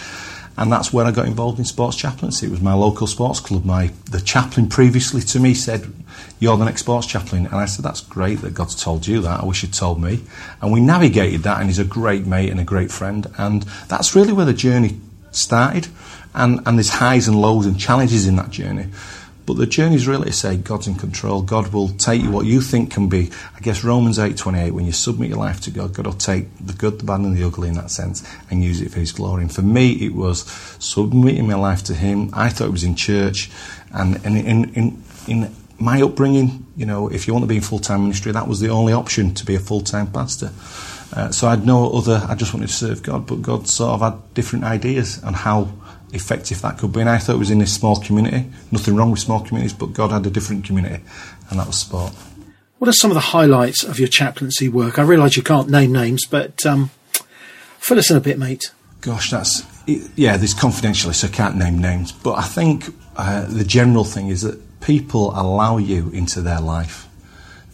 and 0.60 0.70
that's 0.70 0.92
where 0.92 1.06
I 1.06 1.12
got 1.12 1.26
involved 1.26 1.58
in 1.58 1.64
sports 1.64 1.96
chaplaincy. 1.96 2.46
It 2.46 2.52
was 2.52 2.60
my 2.60 2.74
local 2.74 3.08
sports 3.08 3.40
club. 3.40 3.64
My 3.64 3.92
the 4.12 4.20
chaplain 4.20 4.68
previously 4.68 5.22
to 5.22 5.40
me 5.40 5.54
said, 5.54 5.92
"You're 6.38 6.58
the 6.58 6.66
next 6.66 6.82
sports 6.82 7.08
chaplain," 7.08 7.46
and 7.46 7.56
I 7.56 7.66
said, 7.66 7.86
"That's 7.86 8.02
great 8.02 8.42
that 8.42 8.56
God's 8.56 8.76
told 8.76 9.08
you 9.08 9.22
that. 9.22 9.40
I 9.40 9.46
wish 9.46 9.62
He'd 9.62 9.74
told 9.74 10.02
me." 10.02 10.20
And 10.62 10.74
we 10.74 10.82
navigated 10.82 11.44
that, 11.44 11.60
and 11.62 11.70
he's 11.70 11.80
a 11.80 11.86
great 11.86 12.28
mate 12.28 12.50
and 12.50 12.60
a 12.60 12.66
great 12.66 12.92
friend, 12.92 13.26
and 13.38 13.66
that's 13.88 14.16
really 14.16 14.34
where 14.34 14.46
the 14.46 14.54
journey 14.54 15.00
started. 15.32 15.88
And 16.36 16.60
and 16.66 16.78
there's 16.78 16.90
highs 16.90 17.30
and 17.30 17.42
lows 17.42 17.66
and 17.66 17.80
challenges 17.80 18.28
in 18.28 18.36
that 18.36 18.52
journey. 18.52 18.88
But 19.50 19.58
the 19.58 19.66
journey 19.66 19.96
is 19.96 20.08
really 20.08 20.28
to 20.28 20.32
say 20.32 20.58
God's 20.58 20.86
in 20.86 20.94
control. 20.94 21.42
God 21.42 21.74
will 21.74 21.88
take 21.88 22.22
you 22.22 22.30
what 22.30 22.46
you 22.46 22.62
think 22.62 22.92
can 22.92 23.10
be. 23.10 23.32
I 23.58 23.62
guess 23.62 23.84
Romans 23.84 24.20
eight 24.20 24.38
twenty 24.38 24.60
eight. 24.60 24.76
When 24.76 24.86
you 24.86 24.92
submit 24.92 25.30
your 25.30 25.40
life 25.40 25.60
to 25.62 25.72
God, 25.72 25.92
God 25.92 26.06
will 26.06 26.14
take 26.14 26.46
the 26.64 26.74
good, 26.74 27.00
the 27.00 27.04
bad, 27.04 27.22
and 27.22 27.36
the 27.36 27.44
ugly 27.44 27.68
in 27.68 27.74
that 27.74 27.90
sense 27.90 28.24
and 28.52 28.64
use 28.64 28.80
it 28.80 28.92
for 28.92 29.00
His 29.00 29.12
glory. 29.12 29.42
And 29.42 29.52
for 29.52 29.64
me, 29.64 29.94
it 29.94 30.14
was 30.14 30.44
submitting 30.78 31.48
my 31.48 31.56
life 31.56 31.84
to 31.86 31.96
Him. 31.96 32.30
I 32.32 32.50
thought 32.50 32.68
it 32.68 32.72
was 32.72 32.84
in 32.84 32.94
church, 32.94 33.50
and, 33.92 34.24
and 34.24 34.38
in, 34.38 34.74
in 34.76 35.04
in 35.28 35.56
my 35.80 36.00
upbringing, 36.00 36.68
you 36.78 36.86
know, 36.86 37.08
if 37.08 37.26
you 37.26 37.34
want 37.34 37.42
to 37.44 37.48
be 37.48 37.56
in 37.56 37.64
full 37.64 37.80
time 37.80 38.04
ministry, 38.04 38.32
that 38.32 38.48
was 38.48 38.60
the 38.60 38.70
only 38.70 38.94
option 38.94 39.34
to 39.34 39.46
be 39.48 39.56
a 39.56 39.60
full 39.60 39.82
time 39.82 40.12
pastor. 40.12 40.52
Uh, 41.12 41.32
so 41.32 41.48
I 41.48 41.56
had 41.56 41.66
no 41.66 41.90
other. 41.90 42.24
I 42.30 42.36
just 42.36 42.54
wanted 42.54 42.68
to 42.68 42.76
serve 42.76 43.02
God, 43.02 43.26
but 43.26 43.42
God 43.42 43.68
sort 43.68 44.00
of 44.00 44.02
had 44.02 44.34
different 44.36 44.66
ideas 44.66 45.24
on 45.24 45.34
how 45.34 45.70
effective 46.14 46.62
that 46.62 46.78
could 46.78 46.92
be. 46.92 47.02
And 47.02 47.10
I 47.10 47.18
thought 47.18 47.36
it 47.36 47.40
was 47.40 47.52
in 47.52 47.60
this 47.60 47.74
small 47.74 48.00
community. 48.00 48.50
Nothing 48.72 48.96
wrong 48.96 49.12
with 49.12 49.20
small 49.20 49.42
communities, 49.42 49.74
but 49.74 49.94
God 49.94 50.12
had 50.12 50.26
a 50.26 50.30
different 50.30 50.66
community, 50.66 51.04
and 51.50 51.60
that 51.60 51.68
was 51.68 51.78
sport. 51.80 52.14
What 52.80 52.88
are 52.88 52.94
some 52.94 53.12
of 53.12 53.16
the 53.16 53.22
highlights 53.22 53.84
of 53.84 54.00
your 54.00 54.08
chaplaincy 54.08 54.70
work? 54.70 55.00
I 55.00 55.04
realise 55.04 55.36
you 55.36 55.44
can't 55.44 55.70
name 55.70 55.92
names, 55.92 56.26
but 56.26 56.66
um, 56.66 56.92
fill 57.78 58.00
us 58.00 58.10
in 58.10 58.18
a 58.18 58.22
bit, 58.22 58.40
mate. 58.40 58.72
Gosh, 59.02 59.32
that's 59.32 59.64
yeah. 60.16 60.38
This 60.38 60.54
confidentially, 60.54 61.14
so 61.14 61.28
I 61.28 61.32
can't 61.32 61.56
name 61.56 61.80
names. 61.80 62.12
But 62.12 62.34
I 62.34 62.44
think 62.44 62.86
uh, 63.16 63.46
the 63.48 63.64
general 63.64 64.04
thing 64.04 64.30
is 64.30 64.42
that 64.42 64.82
people 64.82 65.32
allow 65.40 65.78
you 65.78 66.10
into 66.12 66.42
their 66.42 66.62
life. 66.62 67.08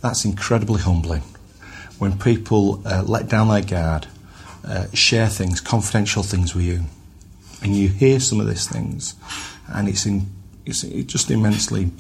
That's 0.01 0.25
incredibly 0.25 0.82
humbling. 0.82 1.22
When 1.98 2.18
people 2.18 2.82
uh, 2.86 3.04
let 3.04 3.30
down 3.30 3.48
their 3.48 3.63
guard, 3.63 4.08
uh, 4.68 4.88
share 4.94 5.27
things, 5.27 5.62
confidential 5.62 6.24
things 6.24 6.54
with 6.54 6.65
you, 6.65 6.86
and 7.62 7.76
you 7.76 7.88
hear 7.88 8.20
some 8.20 8.40
of 8.40 8.48
these 8.48 8.68
things, 8.68 9.16
and 9.68 9.88
it's 9.88 10.06
in, 10.06 10.28
it's, 10.66 10.82
just 10.82 11.32
immensely, 11.32 11.92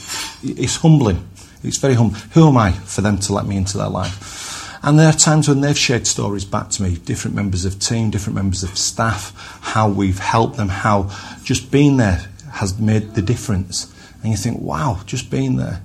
it's 0.43 0.77
humbling. 0.77 1.27
It's 1.63 1.77
very 1.77 1.95
humbling. 1.95 2.21
Who 2.33 2.47
am 2.47 2.57
I 2.57 2.71
for 2.71 3.01
them 3.01 3.17
to 3.19 3.33
let 3.33 3.45
me 3.45 3.57
into 3.57 3.77
their 3.77 3.89
life? 3.89 4.79
And 4.83 4.99
there 4.99 5.09
are 5.09 5.13
times 5.13 5.47
when 5.47 5.61
they've 5.61 5.77
shared 5.77 6.05
stories 6.05 6.45
back 6.45 6.69
to 6.71 6.83
me, 6.83 6.95
different 6.95 7.35
members 7.35 7.65
of 7.65 7.79
team, 7.79 8.11
different 8.11 8.35
members 8.35 8.61
of 8.61 8.77
staff, 8.77 9.33
how 9.61 9.89
we've 9.89 10.19
helped 10.19 10.57
them, 10.57 10.69
how 10.69 11.09
just 11.43 11.71
being 11.71 11.97
there 11.97 12.29
has 12.53 12.79
made 12.79 13.15
the 13.15 13.23
difference. 13.23 13.91
And 14.21 14.31
you 14.31 14.37
think, 14.37 14.61
wow, 14.61 15.01
just 15.07 15.31
being 15.31 15.55
there. 15.55 15.81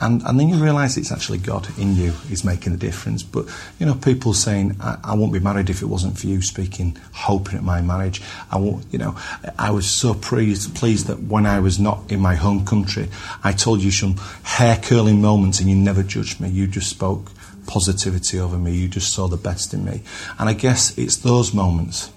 And, 0.00 0.22
and 0.22 0.38
then 0.38 0.48
you 0.48 0.62
realise 0.62 0.96
it's 0.96 1.10
actually 1.10 1.38
God 1.38 1.68
in 1.76 1.96
you 1.96 2.12
is 2.30 2.44
making 2.44 2.72
the 2.72 2.78
difference. 2.78 3.22
But, 3.24 3.46
you 3.80 3.86
know, 3.86 3.94
people 3.94 4.32
saying, 4.32 4.76
I, 4.80 4.98
I 5.02 5.14
won't 5.14 5.32
be 5.32 5.40
married 5.40 5.70
if 5.70 5.82
it 5.82 5.86
wasn't 5.86 6.18
for 6.18 6.28
you 6.28 6.40
speaking, 6.40 6.96
hoping 7.12 7.56
at 7.56 7.64
my 7.64 7.80
marriage. 7.80 8.22
I 8.50 8.58
won't, 8.58 8.84
you 8.92 8.98
know, 8.98 9.16
I 9.58 9.70
was 9.72 9.90
so 9.90 10.14
pleased, 10.14 10.74
pleased 10.76 11.06
that 11.06 11.22
when 11.22 11.46
I 11.46 11.58
was 11.58 11.80
not 11.80 12.10
in 12.12 12.20
my 12.20 12.36
home 12.36 12.64
country, 12.64 13.08
I 13.42 13.52
told 13.52 13.82
you 13.82 13.90
some 13.90 14.16
hair 14.44 14.78
curling 14.80 15.20
moments 15.20 15.58
and 15.58 15.68
you 15.68 15.74
never 15.74 16.04
judged 16.04 16.40
me. 16.40 16.48
You 16.48 16.68
just 16.68 16.90
spoke 16.90 17.32
positivity 17.66 18.38
over 18.38 18.56
me. 18.56 18.74
You 18.74 18.88
just 18.88 19.12
saw 19.12 19.26
the 19.26 19.36
best 19.36 19.74
in 19.74 19.84
me. 19.84 20.02
And 20.38 20.48
I 20.48 20.52
guess 20.52 20.96
it's 20.96 21.16
those 21.16 21.52
moments 21.52 22.12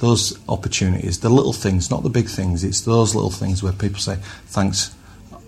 those 0.00 0.38
opportunities, 0.48 1.20
the 1.20 1.28
little 1.28 1.52
things, 1.52 1.90
not 1.90 2.02
the 2.02 2.08
big 2.08 2.26
things, 2.26 2.64
it's 2.64 2.80
those 2.80 3.14
little 3.14 3.30
things 3.30 3.62
where 3.62 3.72
people 3.72 4.00
say, 4.00 4.16
thanks, 4.46 4.94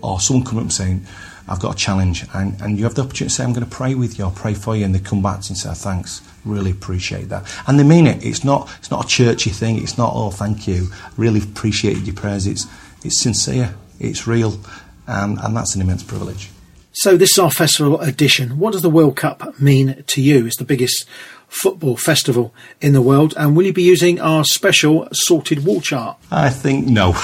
or 0.01 0.19
someone 0.19 0.45
come 0.45 0.59
up 0.59 0.71
saying, 0.71 1.05
I've 1.47 1.59
got 1.59 1.75
a 1.75 1.77
challenge, 1.77 2.25
and, 2.33 2.59
and 2.61 2.77
you 2.77 2.85
have 2.85 2.95
the 2.95 3.01
opportunity 3.01 3.29
to 3.29 3.35
say, 3.35 3.43
I'm 3.43 3.51
going 3.51 3.65
to 3.65 3.69
pray 3.69 3.95
with 3.95 4.17
you, 4.17 4.25
I'll 4.25 4.31
pray 4.31 4.53
for 4.53 4.75
you, 4.75 4.85
and 4.85 4.95
they 4.95 4.99
come 4.99 5.21
back 5.21 5.41
to 5.41 5.47
you 5.47 5.49
and 5.49 5.57
say, 5.57 5.73
thanks, 5.73 6.21
really 6.45 6.71
appreciate 6.71 7.29
that. 7.29 7.43
And 7.67 7.77
they 7.77 7.83
mean 7.83 8.07
it. 8.07 8.23
It's 8.25 8.45
not, 8.45 8.73
it's 8.79 8.89
not 8.89 9.05
a 9.05 9.07
churchy 9.07 9.49
thing, 9.49 9.81
it's 9.81 9.97
not, 9.97 10.13
oh, 10.15 10.29
thank 10.29 10.67
you, 10.67 10.87
really 11.17 11.41
appreciated 11.41 12.07
your 12.07 12.15
prayers. 12.15 12.47
It's, 12.47 12.65
it's 13.03 13.19
sincere, 13.19 13.75
it's 13.99 14.25
real, 14.25 14.57
and, 15.05 15.37
and 15.39 15.55
that's 15.55 15.75
an 15.75 15.81
immense 15.81 16.03
privilege. 16.03 16.49
So, 16.93 17.17
this 17.17 17.31
is 17.31 17.39
our 17.39 17.51
festival 17.51 17.99
edition. 17.99 18.59
What 18.59 18.73
does 18.73 18.83
the 18.83 18.89
World 18.89 19.17
Cup 19.17 19.59
mean 19.59 20.03
to 20.05 20.21
you? 20.21 20.45
It's 20.45 20.57
the 20.57 20.63
biggest 20.63 21.05
football 21.47 21.97
festival 21.97 22.53
in 22.81 22.93
the 22.93 23.01
world, 23.01 23.33
and 23.35 23.55
will 23.57 23.65
you 23.65 23.73
be 23.73 23.83
using 23.83 24.21
our 24.21 24.45
special 24.45 25.07
sorted 25.11 25.65
wall 25.65 25.81
chart? 25.81 26.17
I 26.31 26.51
think 26.51 26.87
no. 26.87 27.13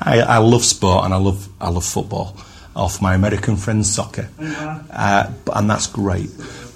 I, 0.00 0.24
I 0.26 0.38
love 0.38 0.64
sport 0.64 1.04
and 1.04 1.14
I 1.14 1.18
love 1.18 1.48
I 1.60 1.68
love 1.68 1.84
football 1.84 2.36
off 2.76 3.00
my 3.00 3.14
American 3.14 3.56
friends' 3.56 3.92
soccer, 3.92 4.28
uh, 4.38 5.30
and 5.54 5.70
that's 5.70 5.86
great. 5.86 6.30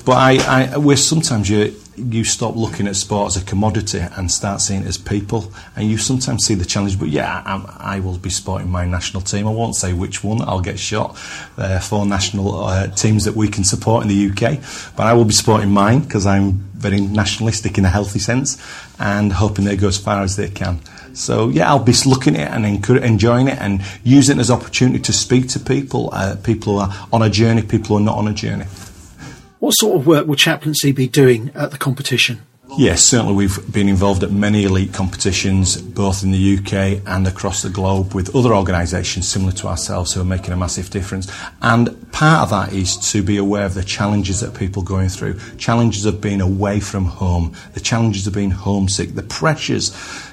But 0.04 0.16
I, 0.16 0.72
I, 0.72 0.76
where 0.78 0.96
sometimes 0.96 1.50
you 1.50 1.74
you 1.98 2.24
stop 2.24 2.54
looking 2.54 2.86
at 2.86 2.96
sport 2.96 3.34
as 3.34 3.42
a 3.42 3.44
commodity 3.44 3.98
and 3.98 4.30
start 4.30 4.60
seeing 4.60 4.82
it 4.82 4.86
as 4.86 4.96
people, 4.96 5.52
and 5.76 5.90
you 5.90 5.98
sometimes 5.98 6.44
see 6.44 6.54
the 6.54 6.64
challenge. 6.64 6.98
But 6.98 7.08
yeah, 7.08 7.42
I, 7.44 7.96
I 7.96 8.00
will 8.00 8.18
be 8.18 8.30
supporting 8.30 8.70
my 8.70 8.86
national 8.86 9.22
team. 9.22 9.46
I 9.46 9.50
won't 9.50 9.74
say 9.74 9.92
which 9.92 10.22
one. 10.22 10.40
I'll 10.42 10.60
get 10.60 10.78
shot. 10.78 11.18
There 11.56 11.76
are 11.76 11.80
four 11.80 12.06
national 12.06 12.64
uh, 12.64 12.86
teams 12.88 13.24
that 13.24 13.34
we 13.34 13.48
can 13.48 13.64
support 13.64 14.04
in 14.04 14.08
the 14.08 14.30
UK, 14.30 14.60
but 14.96 15.06
I 15.06 15.12
will 15.14 15.24
be 15.24 15.34
supporting 15.34 15.70
mine 15.70 16.00
because 16.00 16.26
I'm 16.26 16.52
very 16.74 17.00
nationalistic 17.00 17.76
in 17.76 17.84
a 17.84 17.90
healthy 17.90 18.20
sense, 18.20 18.56
and 18.98 19.32
hoping 19.32 19.64
they 19.64 19.76
go 19.76 19.88
as 19.88 19.98
far 19.98 20.22
as 20.22 20.36
they 20.36 20.48
can. 20.48 20.80
So 21.18 21.48
yeah, 21.48 21.68
I'll 21.68 21.82
be 21.82 21.92
looking 22.06 22.36
at 22.36 22.48
it 22.48 22.54
and 22.54 22.86
enjoying 23.04 23.48
it 23.48 23.58
and 23.58 23.82
using 24.04 24.38
it 24.38 24.40
as 24.40 24.50
opportunity 24.50 25.00
to 25.00 25.12
speak 25.12 25.48
to 25.48 25.60
people, 25.60 26.10
uh, 26.12 26.36
people 26.36 26.74
who 26.74 26.90
are 26.90 27.08
on 27.12 27.22
a 27.22 27.30
journey, 27.30 27.62
people 27.62 27.88
who 27.88 28.02
are 28.02 28.06
not 28.06 28.16
on 28.16 28.28
a 28.28 28.34
journey. 28.34 28.66
What 29.58 29.72
sort 29.72 29.96
of 29.96 30.06
work 30.06 30.26
will 30.28 30.36
chaplaincy 30.36 30.92
be 30.92 31.08
doing 31.08 31.50
at 31.54 31.72
the 31.72 31.78
competition? 31.78 32.42
Yes, 32.76 33.02
certainly 33.02 33.34
we've 33.34 33.72
been 33.72 33.88
involved 33.88 34.22
at 34.22 34.30
many 34.30 34.64
elite 34.64 34.92
competitions, 34.92 35.80
both 35.80 36.22
in 36.22 36.30
the 36.30 36.58
UK 36.58 37.02
and 37.06 37.26
across 37.26 37.62
the 37.62 37.70
globe, 37.70 38.14
with 38.14 38.36
other 38.36 38.54
organisations 38.54 39.26
similar 39.26 39.52
to 39.52 39.66
ourselves 39.66 40.12
who 40.12 40.20
are 40.20 40.24
making 40.24 40.52
a 40.52 40.56
massive 40.56 40.90
difference. 40.90 41.32
And 41.62 42.12
part 42.12 42.42
of 42.42 42.50
that 42.50 42.72
is 42.72 42.96
to 43.10 43.22
be 43.22 43.38
aware 43.38 43.64
of 43.64 43.74
the 43.74 43.82
challenges 43.82 44.40
that 44.40 44.54
people 44.54 44.82
are 44.82 44.86
going 44.86 45.08
through, 45.08 45.40
challenges 45.56 46.04
of 46.04 46.20
being 46.20 46.40
away 46.40 46.78
from 46.78 47.06
home, 47.06 47.54
the 47.72 47.80
challenges 47.80 48.26
of 48.26 48.34
being 48.34 48.50
homesick, 48.50 49.14
the 49.14 49.22
pressures 49.22 49.90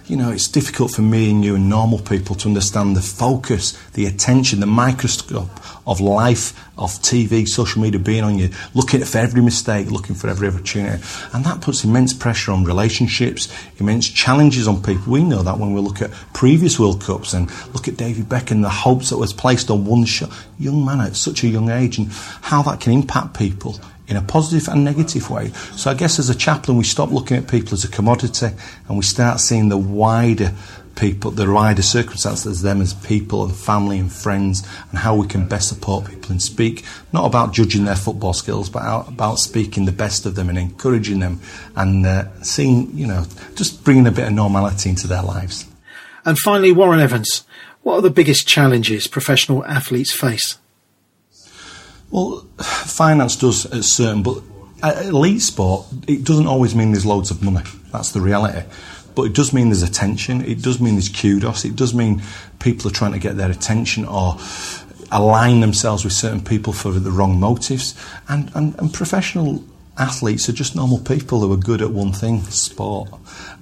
you 0.07 0.15
know, 0.15 0.31
it's 0.31 0.47
difficult 0.47 0.91
for 0.91 1.01
me 1.01 1.31
and 1.31 1.43
you 1.43 1.55
and 1.55 1.67
normal 1.67 1.99
people 1.99 2.35
to 2.35 2.47
understand 2.47 2.95
the 2.95 3.01
focus, 3.01 3.71
the 3.93 4.05
attention, 4.05 4.59
the 4.59 4.67
microscope 4.67 5.49
of 5.87 5.99
life, 5.99 6.53
of 6.77 6.91
TV, 7.01 7.47
social 7.47 7.81
media 7.81 7.99
being 7.99 8.23
on 8.23 8.37
you, 8.37 8.49
looking 8.75 9.03
for 9.03 9.17
every 9.17 9.41
mistake, 9.41 9.89
looking 9.89 10.15
for 10.15 10.27
every 10.27 10.47
opportunity. 10.47 11.03
And 11.33 11.43
that 11.45 11.61
puts 11.61 11.83
immense 11.83 12.13
pressure 12.13 12.51
on 12.51 12.65
relationships, 12.65 13.51
immense 13.77 14.07
challenges 14.07 14.67
on 14.67 14.83
people. 14.83 15.11
We 15.11 15.23
know 15.23 15.41
that 15.41 15.57
when 15.57 15.73
we 15.73 15.81
look 15.81 16.01
at 16.01 16.11
previous 16.33 16.79
World 16.79 17.01
Cups 17.01 17.33
and 17.33 17.49
look 17.73 17.87
at 17.87 17.97
David 17.97 18.25
Beckham, 18.25 18.61
the 18.61 18.69
hopes 18.69 19.09
that 19.09 19.17
was 19.17 19.33
placed 19.33 19.71
on 19.71 19.85
one 19.85 20.05
shot, 20.05 20.31
young 20.59 20.85
man 20.85 21.01
at 21.01 21.15
such 21.15 21.43
a 21.43 21.47
young 21.47 21.69
age, 21.69 21.97
and 21.97 22.09
how 22.41 22.61
that 22.63 22.79
can 22.79 22.93
impact 22.93 23.37
people 23.37 23.79
in 24.07 24.17
a 24.17 24.21
positive 24.21 24.67
and 24.67 24.83
negative 24.83 25.29
way. 25.29 25.49
So 25.75 25.89
I 25.89 25.93
guess 25.93 26.19
as 26.19 26.29
a 26.29 26.35
chaplain, 26.35 26.77
we 26.77 26.83
stop 26.83 27.11
looking 27.11 27.37
at 27.37 27.47
people 27.47 27.73
as 27.73 27.83
a 27.83 27.89
commodity 27.89 28.49
and 28.87 28.97
we 28.97 29.03
start 29.03 29.39
seeing 29.39 29.69
the 29.69 29.77
wider 29.77 30.53
people, 30.95 31.31
the 31.31 31.51
wider 31.51 31.81
circumstances, 31.81 32.61
them 32.61 32.81
as 32.81 32.93
people 32.93 33.43
and 33.43 33.55
family 33.55 33.99
and 33.99 34.11
friends, 34.11 34.67
and 34.89 34.99
how 34.99 35.15
we 35.15 35.27
can 35.27 35.47
best 35.47 35.69
support 35.69 36.05
people 36.05 36.31
and 36.31 36.41
speak 36.41 36.85
not 37.11 37.25
about 37.25 37.53
judging 37.53 37.85
their 37.85 37.95
football 37.95 38.33
skills, 38.33 38.69
but 38.69 39.07
about 39.07 39.37
speaking 39.37 39.85
the 39.85 39.91
best 39.91 40.25
of 40.25 40.35
them 40.35 40.49
and 40.49 40.57
encouraging 40.57 41.19
them 41.19 41.39
and 41.75 42.05
uh, 42.05 42.25
seeing, 42.41 42.95
you 42.97 43.07
know, 43.07 43.25
just 43.55 43.83
bringing 43.83 44.07
a 44.07 44.11
bit 44.11 44.27
of 44.27 44.33
normality 44.33 44.89
into 44.89 45.07
their 45.07 45.23
lives. 45.23 45.65
And 46.23 46.39
finally, 46.39 46.71
Warren 46.71 46.99
Evans, 46.99 47.43
what 47.83 47.97
are 47.97 48.01
the 48.01 48.09
biggest 48.09 48.47
challenges 48.47 49.07
professional 49.07 49.63
athletes 49.65 50.11
face? 50.11 50.57
Well, 52.11 52.47
finance 52.59 53.35
does 53.35 53.65
at 53.65 53.83
certain, 53.83 54.23
but 54.23 54.41
elite 54.83 55.41
sport, 55.41 55.87
it 56.07 56.23
doesn't 56.23 56.47
always 56.47 56.75
mean 56.75 56.91
there's 56.91 57.05
loads 57.05 57.31
of 57.31 57.43
money. 57.43 57.65
That's 57.91 58.11
the 58.11 58.21
reality. 58.21 58.67
But 59.15 59.23
it 59.23 59.33
does 59.33 59.53
mean 59.53 59.69
there's 59.69 59.83
attention. 59.83 60.43
It 60.43 60.61
does 60.61 60.81
mean 60.81 60.95
there's 60.95 61.09
kudos. 61.09 61.65
It 61.65 61.75
does 61.75 61.93
mean 61.93 62.21
people 62.59 62.89
are 62.89 62.93
trying 62.93 63.13
to 63.13 63.19
get 63.19 63.37
their 63.37 63.49
attention 63.49 64.05
or 64.05 64.37
align 65.11 65.61
themselves 65.61 66.03
with 66.03 66.13
certain 66.13 66.43
people 66.43 66.73
for 66.73 66.91
the 66.91 67.11
wrong 67.11 67.39
motives. 67.39 67.95
And, 68.27 68.51
and, 68.55 68.77
and 68.77 68.93
professional 68.93 69.63
athletes 69.97 70.49
are 70.49 70.53
just 70.53 70.75
normal 70.75 70.99
people 70.99 71.39
who 71.39 71.51
are 71.53 71.57
good 71.57 71.81
at 71.81 71.91
one 71.91 72.11
thing, 72.11 72.41
sport. 72.43 73.09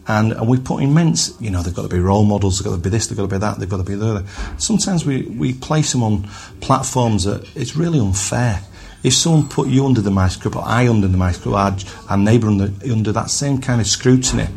And, 0.08 0.34
and 0.34 0.48
we 0.48 0.58
put 0.60 0.82
immense, 0.82 1.40
you 1.40 1.50
know, 1.50 1.62
they've 1.62 1.74
got 1.74 1.84
to 1.84 1.88
be 1.88 2.00
role 2.00 2.26
models, 2.26 2.60
they've 2.60 2.66
got 2.66 2.76
to 2.76 2.82
be 2.82 2.90
this, 2.90 3.08
they've 3.08 3.18
got 3.18 3.24
to 3.24 3.30
be 3.30 3.38
that, 3.38 3.60
they've 3.60 3.70
got 3.70 3.78
to 3.78 3.84
be 3.84 3.96
the 3.96 4.16
other. 4.16 4.28
Sometimes 4.58 5.06
we, 5.06 5.24
we 5.24 5.54
place 5.54 5.92
them 5.92 6.04
on 6.04 6.24
platforms 6.60 7.24
that 7.24 7.48
it's 7.56 7.76
really 7.76 8.00
unfair. 8.00 8.62
If 9.04 9.14
someone 9.14 9.50
put 9.50 9.68
you 9.68 9.86
under 9.86 10.02
the 10.02 10.12
microscope, 10.12 10.56
or 10.56 10.64
I 10.66 10.88
under 10.88 11.08
the 11.08 11.18
microscope, 11.18 11.54
our, 11.54 11.76
our 12.10 12.18
neighbour 12.18 12.48
under, 12.48 12.72
under 12.90 13.12
that 13.12 13.30
same 13.30 13.60
kind 13.60 13.80
of 13.82 13.88
scrutiny, 13.88 14.48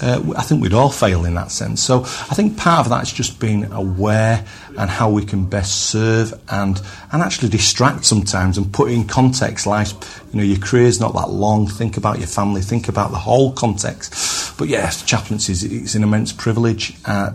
uh, 0.00 0.34
I 0.36 0.42
think 0.42 0.62
we'd 0.62 0.72
all 0.72 0.90
fail 0.90 1.24
in 1.24 1.34
that 1.34 1.50
sense. 1.50 1.82
So 1.82 2.02
I 2.02 2.34
think 2.34 2.56
part 2.56 2.86
of 2.86 2.90
that 2.90 3.02
is 3.02 3.12
just 3.12 3.38
being 3.38 3.70
aware 3.72 4.44
and 4.78 4.90
how 4.90 5.10
we 5.10 5.24
can 5.24 5.44
best 5.44 5.90
serve 5.90 6.32
and 6.48 6.80
and 7.12 7.22
actually 7.22 7.50
distract 7.50 8.04
sometimes 8.04 8.56
and 8.56 8.72
put 8.72 8.90
in 8.90 9.06
context. 9.06 9.66
Like 9.66 9.88
you 10.32 10.38
know, 10.38 10.42
your 10.42 10.58
career's 10.58 11.00
not 11.00 11.14
that 11.14 11.30
long. 11.30 11.66
Think 11.66 11.96
about 11.96 12.18
your 12.18 12.28
family. 12.28 12.62
Think 12.62 12.88
about 12.88 13.10
the 13.10 13.18
whole 13.18 13.52
context. 13.52 14.56
But 14.58 14.68
yes, 14.68 15.02
chaplaincy 15.02 15.52
is 15.52 15.94
an 15.94 16.02
immense 16.02 16.32
privilege. 16.32 16.94
Uh, 17.04 17.32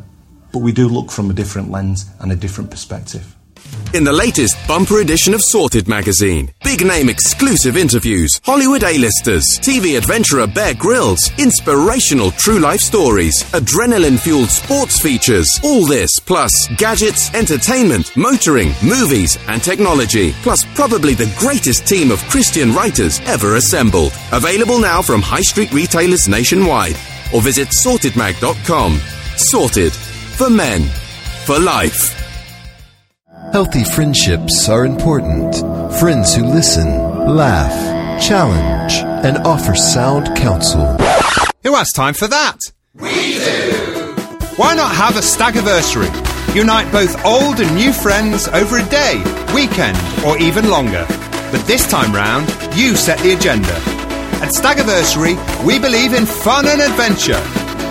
but 0.52 0.60
we 0.60 0.72
do 0.72 0.88
look 0.88 1.12
from 1.12 1.30
a 1.30 1.34
different 1.34 1.70
lens 1.70 2.06
and 2.20 2.32
a 2.32 2.36
different 2.36 2.72
perspective. 2.72 3.37
In 3.94 4.04
the 4.04 4.12
latest 4.12 4.56
bumper 4.68 5.00
edition 5.00 5.34
of 5.34 5.42
Sorted 5.42 5.88
magazine, 5.88 6.52
big 6.62 6.86
name 6.86 7.08
exclusive 7.08 7.78
interviews, 7.78 8.40
Hollywood 8.44 8.84
A-listers, 8.84 9.46
TV 9.60 9.98
adventurer 9.98 10.46
Bear 10.46 10.74
Grylls, 10.74 11.32
inspirational 11.40 12.32
true 12.32 12.60
life 12.60 12.82
stories, 12.82 13.44
adrenaline 13.54 14.20
fueled 14.20 14.50
sports 14.50 15.00
features, 15.00 15.60
all 15.64 15.86
this 15.86 16.20
plus 16.20 16.68
gadgets, 16.76 17.34
entertainment, 17.34 18.16
motoring, 18.18 18.74
movies, 18.84 19.38
and 19.48 19.64
technology, 19.64 20.34
plus 20.44 20.66
probably 20.76 21.14
the 21.14 21.34
greatest 21.40 21.88
team 21.88 22.12
of 22.12 22.20
Christian 22.30 22.74
writers 22.74 23.22
ever 23.26 23.56
assembled. 23.56 24.12
Available 24.34 24.80
now 24.80 25.02
from 25.02 25.22
high 25.22 25.42
street 25.42 25.72
retailers 25.72 26.28
nationwide 26.28 26.98
or 27.34 27.42
visit 27.42 27.70
sortedmag.com. 27.70 29.00
Sorted 29.38 29.94
for 29.94 30.50
men, 30.50 30.84
for 31.46 31.58
life. 31.58 32.17
Healthy 33.58 33.86
friendships 33.86 34.70
are 34.70 34.86
important. 34.86 35.56
Friends 36.00 36.36
who 36.36 36.46
listen, 36.46 36.86
laugh, 37.26 37.74
challenge, 38.22 38.94
and 39.26 39.40
offer 39.48 39.74
sound 39.74 40.28
counsel. 40.38 40.86
Who 41.64 41.74
has 41.74 41.92
time 41.92 42.14
for 42.14 42.28
that? 42.28 42.60
We 42.94 43.40
do! 43.40 44.16
Why 44.58 44.76
not 44.76 44.94
have 44.94 45.18
a 45.18 45.22
staggiversary? 45.22 46.14
Unite 46.54 46.92
both 46.92 47.26
old 47.26 47.60
and 47.60 47.76
new 47.76 47.92
friends 47.92 48.48
over 48.50 48.78
a 48.78 48.90
day, 48.90 49.18
weekend, 49.56 49.98
or 50.24 50.38
even 50.38 50.70
longer. 50.70 51.08
But 51.52 51.66
this 51.66 51.90
time 51.90 52.14
round, 52.14 52.48
you 52.78 52.96
set 52.96 53.18
the 53.22 53.34
agenda. 53.34 53.74
At 54.44 54.54
Staggiversary, 54.54 55.36
we 55.66 55.80
believe 55.80 56.14
in 56.14 56.28
fun 56.28 56.68
and 56.68 56.80
adventure 56.80 57.42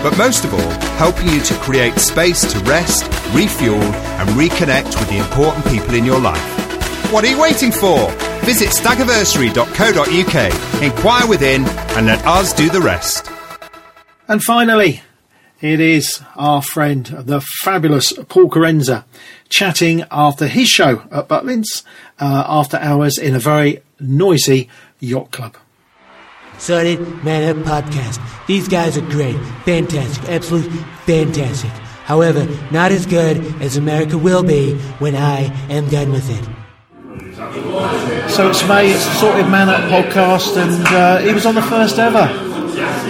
but 0.03 0.17
most 0.17 0.45
of 0.45 0.53
all, 0.53 0.71
helping 0.97 1.29
you 1.29 1.41
to 1.41 1.53
create 1.55 1.97
space 1.99 2.41
to 2.51 2.59
rest, 2.59 3.05
refuel, 3.33 3.81
and 3.81 4.29
reconnect 4.31 4.99
with 4.99 5.09
the 5.09 5.17
important 5.17 5.65
people 5.65 5.95
in 5.95 6.05
your 6.05 6.19
life. 6.19 7.11
What 7.11 7.23
are 7.23 7.29
you 7.29 7.39
waiting 7.39 7.71
for? 7.71 8.11
Visit 8.41 8.69
staggiversary.co.uk, 8.69 10.83
inquire 10.83 11.27
within, 11.27 11.65
and 11.65 12.05
let 12.05 12.25
us 12.25 12.53
do 12.53 12.69
the 12.69 12.81
rest. 12.81 13.29
And 14.27 14.43
finally, 14.43 15.01
it 15.61 15.79
is 15.79 16.21
our 16.35 16.61
friend, 16.61 17.05
the 17.05 17.41
fabulous 17.63 18.13
Paul 18.29 18.49
Kerensa, 18.49 19.05
chatting 19.49 20.05
after 20.11 20.47
his 20.47 20.67
show 20.67 21.03
at 21.11 21.27
Butlins 21.27 21.83
uh, 22.19 22.43
after 22.47 22.77
hours 22.77 23.17
in 23.17 23.35
a 23.35 23.39
very 23.39 23.81
noisy 23.99 24.69
yacht 24.99 25.31
club. 25.31 25.57
Sorted 26.59 26.99
Man 27.23 27.57
Up 27.57 27.65
Podcast. 27.65 28.19
These 28.47 28.67
guys 28.67 28.97
are 28.97 29.01
great, 29.01 29.37
fantastic, 29.65 30.27
absolutely 30.29 30.77
fantastic. 31.05 31.71
However, 32.05 32.45
not 32.71 32.91
as 32.91 33.05
good 33.05 33.37
as 33.61 33.75
America 33.77 34.17
will 34.17 34.43
be 34.43 34.75
when 34.99 35.15
I 35.15 35.41
am 35.69 35.87
done 35.89 36.11
with 36.11 36.29
it. 36.29 36.43
So 38.29 38.49
it's 38.49 38.67
May, 38.67 38.91
it's 38.91 39.05
the 39.05 39.13
Sorted 39.15 39.47
Man 39.49 39.69
Up 39.69 39.81
podcast, 39.91 40.57
and 40.57 40.85
uh, 40.87 41.17
he 41.19 41.33
was 41.33 41.45
on 41.45 41.55
the 41.55 41.61
first 41.61 41.97
ever. 41.99 42.27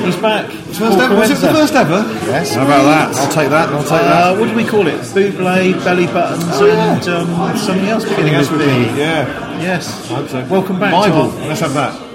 He's 0.06 0.16
back. 0.18 0.50
First 0.52 0.98
ever? 1.00 1.16
Was 1.16 1.32
it 1.32 1.36
the 1.46 1.54
first 1.54 1.74
ever? 1.74 2.04
Yes. 2.28 2.54
How 2.56 2.64
about 2.66 2.84
that? 2.84 3.16
I'll 3.16 3.32
take 3.34 3.50
that. 3.50 3.70
I'll 3.70 3.82
take 3.84 3.92
Uh, 3.94 4.34
that. 4.34 4.40
what 4.40 4.48
do 4.50 4.56
we 4.56 4.64
call 4.66 4.88
it? 4.88 4.96
Bootblade, 5.02 5.84
belly 5.84 6.06
buttons, 6.08 6.44
and 6.62 7.08
um, 7.10 7.58
something 7.58 7.86
else 7.88 8.04
beginning 8.04 8.34
Anything 8.36 8.36
else 8.36 8.52
with 8.52 8.62
with 8.62 8.70
B. 8.88 8.94
B? 8.94 9.00
Yeah. 9.00 9.62
Yes. 9.62 10.10
I 10.12 10.16
hope 10.16 10.30
so. 10.30 10.46
Welcome 10.50 10.80
back. 10.80 10.92
Bible. 10.94 11.28
Let's 11.48 11.60
have 11.62 11.74
that. 11.74 12.07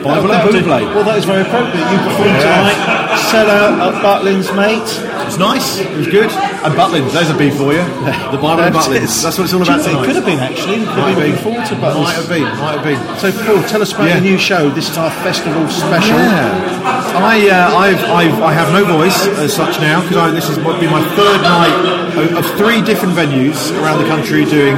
That 0.00 0.18
and 0.18 0.24
would- 0.24 0.66
Well, 0.94 1.04
that 1.04 1.18
is 1.18 1.24
very 1.24 1.42
appropriate. 1.42 1.84
You 1.92 1.98
performed 2.00 2.40
tonight. 2.40 3.18
Sell 3.30 3.48
out 3.48 3.94
at 3.94 4.02
Butlins, 4.02 4.48
mate. 4.56 4.88
It's 5.28 5.38
nice. 5.38 5.78
It 5.80 5.96
was 5.96 6.06
good. 6.08 6.30
And 6.64 6.74
Butlins. 6.74 7.12
There's 7.12 7.30
a 7.30 7.34
B 7.36 7.50
for 7.50 7.72
you. 7.72 7.84
The 8.32 8.40
Bible 8.40 8.64
and 8.64 8.74
Butlins. 8.74 9.22
That's 9.22 9.36
what 9.38 9.44
it's 9.44 9.52
all 9.54 9.62
about. 9.62 9.80
It 9.80 9.92
could 10.04 10.16
have 10.16 10.24
been 10.24 10.40
actually. 10.40 10.80
We 10.80 10.86
could 10.86 10.96
Might 10.96 11.14
have 11.14 11.16
been 11.16 11.16
have 11.16 11.16
looking 11.16 11.32
been. 11.32 11.42
forward 11.44 11.66
to 11.66 11.74
Butlins. 11.76 12.02
Might 12.04 12.16
have 12.16 12.28
been. 12.28 12.42
Might 12.58 12.74
have 12.80 12.84
been. 12.84 13.00
So, 13.20 13.28
Paul, 13.44 13.62
tell 13.68 13.82
us 13.82 13.92
about 13.92 14.08
Yeah. 14.08 14.14
your 14.14 14.22
new 14.34 14.38
show. 14.38 14.70
This 14.70 14.88
is 14.90 14.96
our 14.98 15.10
festival 15.22 15.68
special. 15.68 16.16
Yeah. 16.16 17.20
I, 17.22 17.48
uh, 17.48 17.76
I've, 17.76 18.02
I've, 18.10 18.42
I 18.42 18.52
have 18.52 18.72
no 18.72 18.84
voice 18.84 19.26
as 19.38 19.52
such 19.54 19.78
now 19.80 20.00
because 20.08 20.32
this 20.34 20.48
is 20.48 20.58
what 20.64 20.80
be 20.80 20.86
my 20.88 21.04
third 21.14 21.40
night 21.42 22.16
of, 22.16 22.38
of 22.38 22.44
three 22.56 22.80
different 22.82 23.14
venues 23.14 23.70
around 23.82 23.98
the 24.02 24.08
country 24.08 24.44
doing 24.44 24.74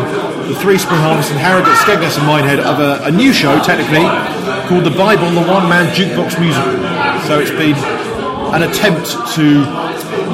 the 0.49 0.55
Three 0.57 0.79
Spring 0.79 1.01
Harvest 1.01 1.31
in 1.31 1.39
Harrogate, 1.39 1.75
Skegness 1.85 2.19
and 2.19 2.27
Minehead 2.27 2.61
of 2.61 2.79
a, 2.79 3.05
a 3.05 3.11
new 3.11 3.33
show, 3.33 3.59
technically, 3.63 4.05
called 4.69 4.85
The 4.85 4.97
Bible, 4.97 5.31
the 5.31 5.47
One 5.51 5.69
Man 5.69 5.93
Jukebox 5.95 6.39
Musical. 6.41 6.73
So 7.27 7.41
it's 7.41 7.51
been 7.51 7.77
an 8.55 8.63
attempt 8.63 9.07
to 9.35 9.61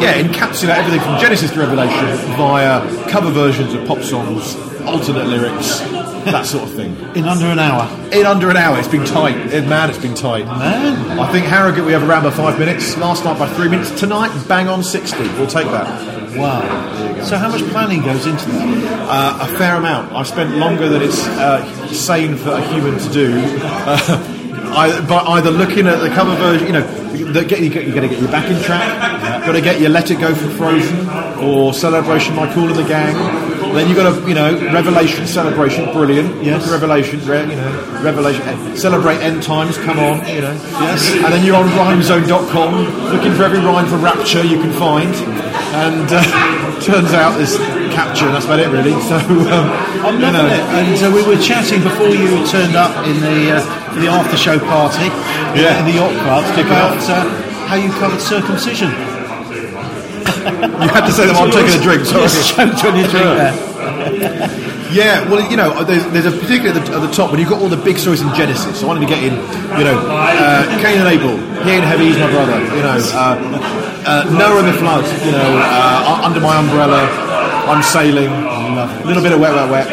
yeah, 0.00 0.20
encapsulate 0.20 0.76
everything 0.76 1.00
from 1.00 1.18
Genesis 1.20 1.50
to 1.52 1.60
Revelation 1.60 2.06
via 2.36 2.80
cover 3.08 3.30
versions 3.30 3.72
of 3.74 3.86
pop 3.86 4.02
songs, 4.02 4.56
alternate 4.82 5.26
lyrics, 5.26 5.80
that 6.24 6.44
sort 6.44 6.64
of 6.64 6.74
thing. 6.74 6.96
In 7.14 7.24
under 7.24 7.46
an 7.46 7.58
hour. 7.58 7.88
In 8.12 8.26
under 8.26 8.50
an 8.50 8.56
hour, 8.56 8.78
it's 8.78 8.88
been 8.88 9.06
tight. 9.06 9.36
Eh, 9.52 9.66
Man, 9.66 9.88
it's 9.90 9.98
been 9.98 10.14
tight. 10.14 10.44
Man. 10.46 11.18
I 11.18 11.30
think 11.32 11.46
Harrogate 11.46 11.84
we 11.84 11.92
have 11.92 12.06
around 12.08 12.24
by 12.24 12.30
five 12.30 12.58
minutes. 12.58 12.96
Last 12.98 13.24
night 13.24 13.38
by 13.38 13.48
three 13.54 13.68
minutes. 13.68 13.90
Tonight, 13.98 14.30
bang 14.48 14.68
on 14.68 14.82
60. 14.82 15.18
We'll 15.18 15.46
take 15.46 15.66
that. 15.68 16.19
Wow. 16.36 17.22
So, 17.24 17.36
how 17.36 17.48
much 17.50 17.62
planning 17.70 18.02
goes 18.02 18.26
into 18.26 18.46
that? 18.46 19.08
Uh, 19.08 19.48
a 19.48 19.58
fair 19.58 19.76
amount. 19.76 20.12
I've 20.12 20.26
spent 20.26 20.56
longer 20.56 20.88
than 20.88 21.02
it's 21.02 21.26
uh, 21.26 21.86
sane 21.88 22.36
for 22.36 22.50
a 22.50 22.60
human 22.72 22.98
to 22.98 23.12
do. 23.12 23.32
Uh, 23.36 24.36
I, 24.70 25.00
by 25.06 25.18
either 25.18 25.50
looking 25.50 25.88
at 25.88 25.96
the 25.96 26.08
cover 26.10 26.34
version, 26.36 26.68
you 26.68 26.72
know, 26.74 26.86
the, 27.32 27.44
get, 27.44 27.60
you, 27.60 27.70
you're 27.70 27.94
going 27.94 28.08
to 28.08 28.08
get 28.08 28.20
your 28.20 28.30
backing 28.30 28.62
track, 28.62 29.44
got 29.44 29.52
to 29.52 29.60
get 29.60 29.80
your 29.80 29.90
Let 29.90 30.10
It 30.10 30.20
Go 30.20 30.32
for 30.32 30.48
Frozen, 30.50 31.08
or 31.42 31.74
Celebration 31.74 32.36
by 32.36 32.52
Kool 32.54 32.68
and 32.68 32.76
the 32.76 32.84
Gang. 32.84 33.14
Then 33.74 33.88
you've 33.88 33.96
got 33.96 34.14
to, 34.14 34.28
you 34.28 34.34
know, 34.34 34.52
Revelation, 34.72 35.26
Celebration, 35.26 35.92
brilliant. 35.92 36.42
Yes. 36.42 36.68
Revelation, 36.70 37.24
re, 37.26 37.40
you 37.40 37.56
know, 37.56 38.00
Revelation, 38.02 38.42
eh, 38.42 38.74
Celebrate 38.76 39.18
End 39.18 39.42
Times, 39.42 39.76
come 39.78 39.98
on, 39.98 40.26
you 40.28 40.40
know. 40.40 40.52
Yes. 40.52 41.10
And 41.14 41.32
then 41.32 41.44
you're 41.44 41.56
on 41.56 41.68
rhymezone.com, 41.68 43.12
looking 43.12 43.32
for 43.34 43.44
every 43.44 43.58
rhyme 43.58 43.86
for 43.86 43.96
Rapture 43.96 44.44
you 44.44 44.60
can 44.60 44.72
find. 44.72 45.49
And 45.72 46.06
uh, 46.10 46.80
turns 46.82 47.12
out 47.12 47.36
there's 47.38 47.56
Capture, 47.94 48.26
and 48.26 48.34
that's 48.34 48.44
about 48.46 48.60
it 48.60 48.68
really. 48.70 48.94
So, 49.02 49.16
um, 49.18 49.66
I'm 50.06 50.14
you 50.14 50.30
know. 50.30 50.46
it. 50.46 50.62
And 50.78 50.94
uh, 51.02 51.10
we 51.14 51.22
were 51.26 51.40
chatting 51.42 51.82
before 51.82 52.08
you 52.08 52.46
turned 52.46 52.76
up 52.76 52.94
in 53.06 53.18
the 53.20 53.58
uh, 53.58 53.94
the 53.98 54.06
after 54.06 54.36
show 54.36 54.58
party 54.58 55.10
Yeah. 55.58 55.78
in 55.80 55.86
the 55.86 55.94
yacht 55.98 56.14
club 56.22 56.44
about 56.64 56.98
uh, 57.10 57.26
how 57.66 57.74
you 57.76 57.90
covered 57.98 58.20
circumcision. 58.20 58.90
You 58.90 60.88
had 60.88 61.06
to 61.06 61.12
say 61.12 61.26
that 61.26 61.34
while 61.34 61.44
I'm 61.46 61.50
taking 61.50 61.78
a 61.78 61.82
drink, 61.82 62.04
sorry. 62.06 62.28
Choked 62.30 62.84
on 62.84 62.96
your 62.96 63.08
drink 63.08 63.26
there. 63.36 64.60
Yeah, 64.92 65.28
well, 65.30 65.38
you 65.50 65.56
know, 65.56 65.84
there's, 65.84 66.04
there's 66.10 66.26
a 66.26 66.32
particular 66.32 66.70
at 66.70 66.84
the, 66.84 66.92
at 66.94 67.00
the 67.00 67.12
top 67.12 67.30
when 67.30 67.38
you've 67.40 67.48
got 67.48 67.62
all 67.62 67.68
the 67.68 67.76
big 67.76 67.98
stories 67.98 68.22
in 68.22 68.28
Genesis. 68.34 68.82
I 68.82 68.86
wanted 68.86 69.00
to 69.00 69.06
get 69.06 69.22
in, 69.22 69.34
you 69.78 69.84
know, 69.84 69.98
uh, 70.10 70.66
Cain 70.82 70.98
and 70.98 71.08
Abel. 71.08 71.36
He 71.62 71.70
and 71.78 71.84
heavy, 71.84 72.06
he's 72.06 72.18
my 72.18 72.30
brother. 72.30 72.58
You 72.74 72.82
know, 72.82 72.98
uh, 73.14 73.38
uh, 74.06 74.24
Noah 74.34 74.64
and 74.64 74.68
the 74.68 74.78
flood, 74.78 75.04
you 75.24 75.32
know, 75.32 75.60
uh, 75.62 76.24
under 76.24 76.40
my 76.40 76.58
umbrella, 76.58 77.06
I'm 77.70 77.82
sailing, 77.82 78.30
a 78.30 79.04
little 79.04 79.22
bit 79.22 79.32
of 79.32 79.40
wet, 79.40 79.54
wet, 79.54 79.70
wet, 79.70 79.86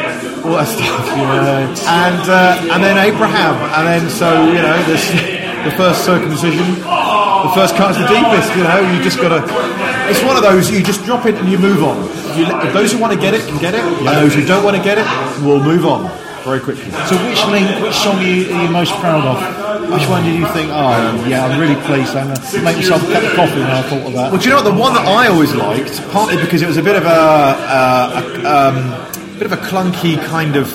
all 0.46 0.58
that 0.58 0.68
stuff. 0.68 1.06
Yeah. 1.14 1.68
And 2.08 2.24
uh, 2.30 2.74
and 2.74 2.84
then 2.84 2.98
Abraham, 2.98 3.56
and 3.76 3.86
then 3.86 4.10
so 4.10 4.48
you 4.48 4.62
know 4.62 4.78
this 4.88 5.12
the 5.68 5.74
first 5.76 6.06
circumcision, 6.06 6.66
the 6.82 7.52
first 7.54 7.76
cut's 7.76 7.98
the 7.98 8.08
deepest. 8.08 8.56
You 8.56 8.64
know, 8.64 8.80
you 8.94 9.04
just 9.04 9.20
gotta. 9.20 9.97
It's 10.10 10.24
one 10.24 10.36
of 10.38 10.44
those 10.44 10.72
you 10.72 10.84
just 10.84 11.04
drop 11.06 11.26
it 11.26 11.36
and 11.36 11.50
you 11.50 11.58
move 11.58 11.84
on. 11.84 11.98
You, 12.38 12.46
let- 12.46 12.74
those 12.74 12.92
who 12.92 13.00
want 13.00 13.14
to 13.14 13.20
get 13.20 13.34
it 13.34 13.42
can 13.48 13.60
get 13.60 13.74
it, 13.74 13.82
and 13.84 14.08
those 14.08 14.34
who 14.34 14.46
don't 14.46 14.64
want 14.64 14.78
to 14.78 14.84
get 14.84 14.98
it 14.98 15.06
will 15.44 15.62
move 15.62 15.86
on 15.86 16.10
very 16.44 16.60
quickly. 16.62 16.90
So 17.12 17.16
which 17.28 17.44
link, 17.48 17.68
which 17.84 17.94
song 17.96 18.18
are 18.18 18.24
you, 18.24 18.50
are 18.54 18.64
you 18.64 18.70
most 18.70 18.94
proud 18.96 19.26
of? 19.26 19.92
Which 19.92 20.08
one 20.08 20.24
did 20.24 20.36
you 20.40 20.48
think, 20.48 20.70
oh 20.72 21.26
yeah, 21.28 21.46
I'm 21.46 21.60
really 21.60 21.76
pleased, 21.84 22.16
I'm 22.16 22.28
going 22.28 22.40
to 22.40 22.62
make 22.62 22.78
myself 22.78 23.04
a 23.04 23.12
cup 23.14 23.24
of 23.24 23.34
coffee 23.36 23.60
when 23.60 23.72
I 23.72 23.82
thought 23.84 24.08
of 24.08 24.14
that? 24.14 24.32
Well, 24.32 24.38
do 24.42 24.44
you 24.46 24.50
know 24.52 24.62
what? 24.62 24.72
The 24.72 24.80
one 24.80 24.94
that 24.94 25.06
I 25.08 25.28
always 25.28 25.54
liked, 25.54 26.02
partly 26.12 26.38
because 26.38 26.62
it 26.62 26.68
was 26.68 26.78
a 26.78 26.84
bit 26.84 26.96
of 26.96 27.04
a, 27.04 27.08
uh, 27.08 28.42
a 28.44 28.48
um, 28.48 29.38
bit 29.38 29.46
of 29.46 29.52
a 29.52 29.58
clunky 29.58 30.24
kind 30.26 30.56
of 30.56 30.72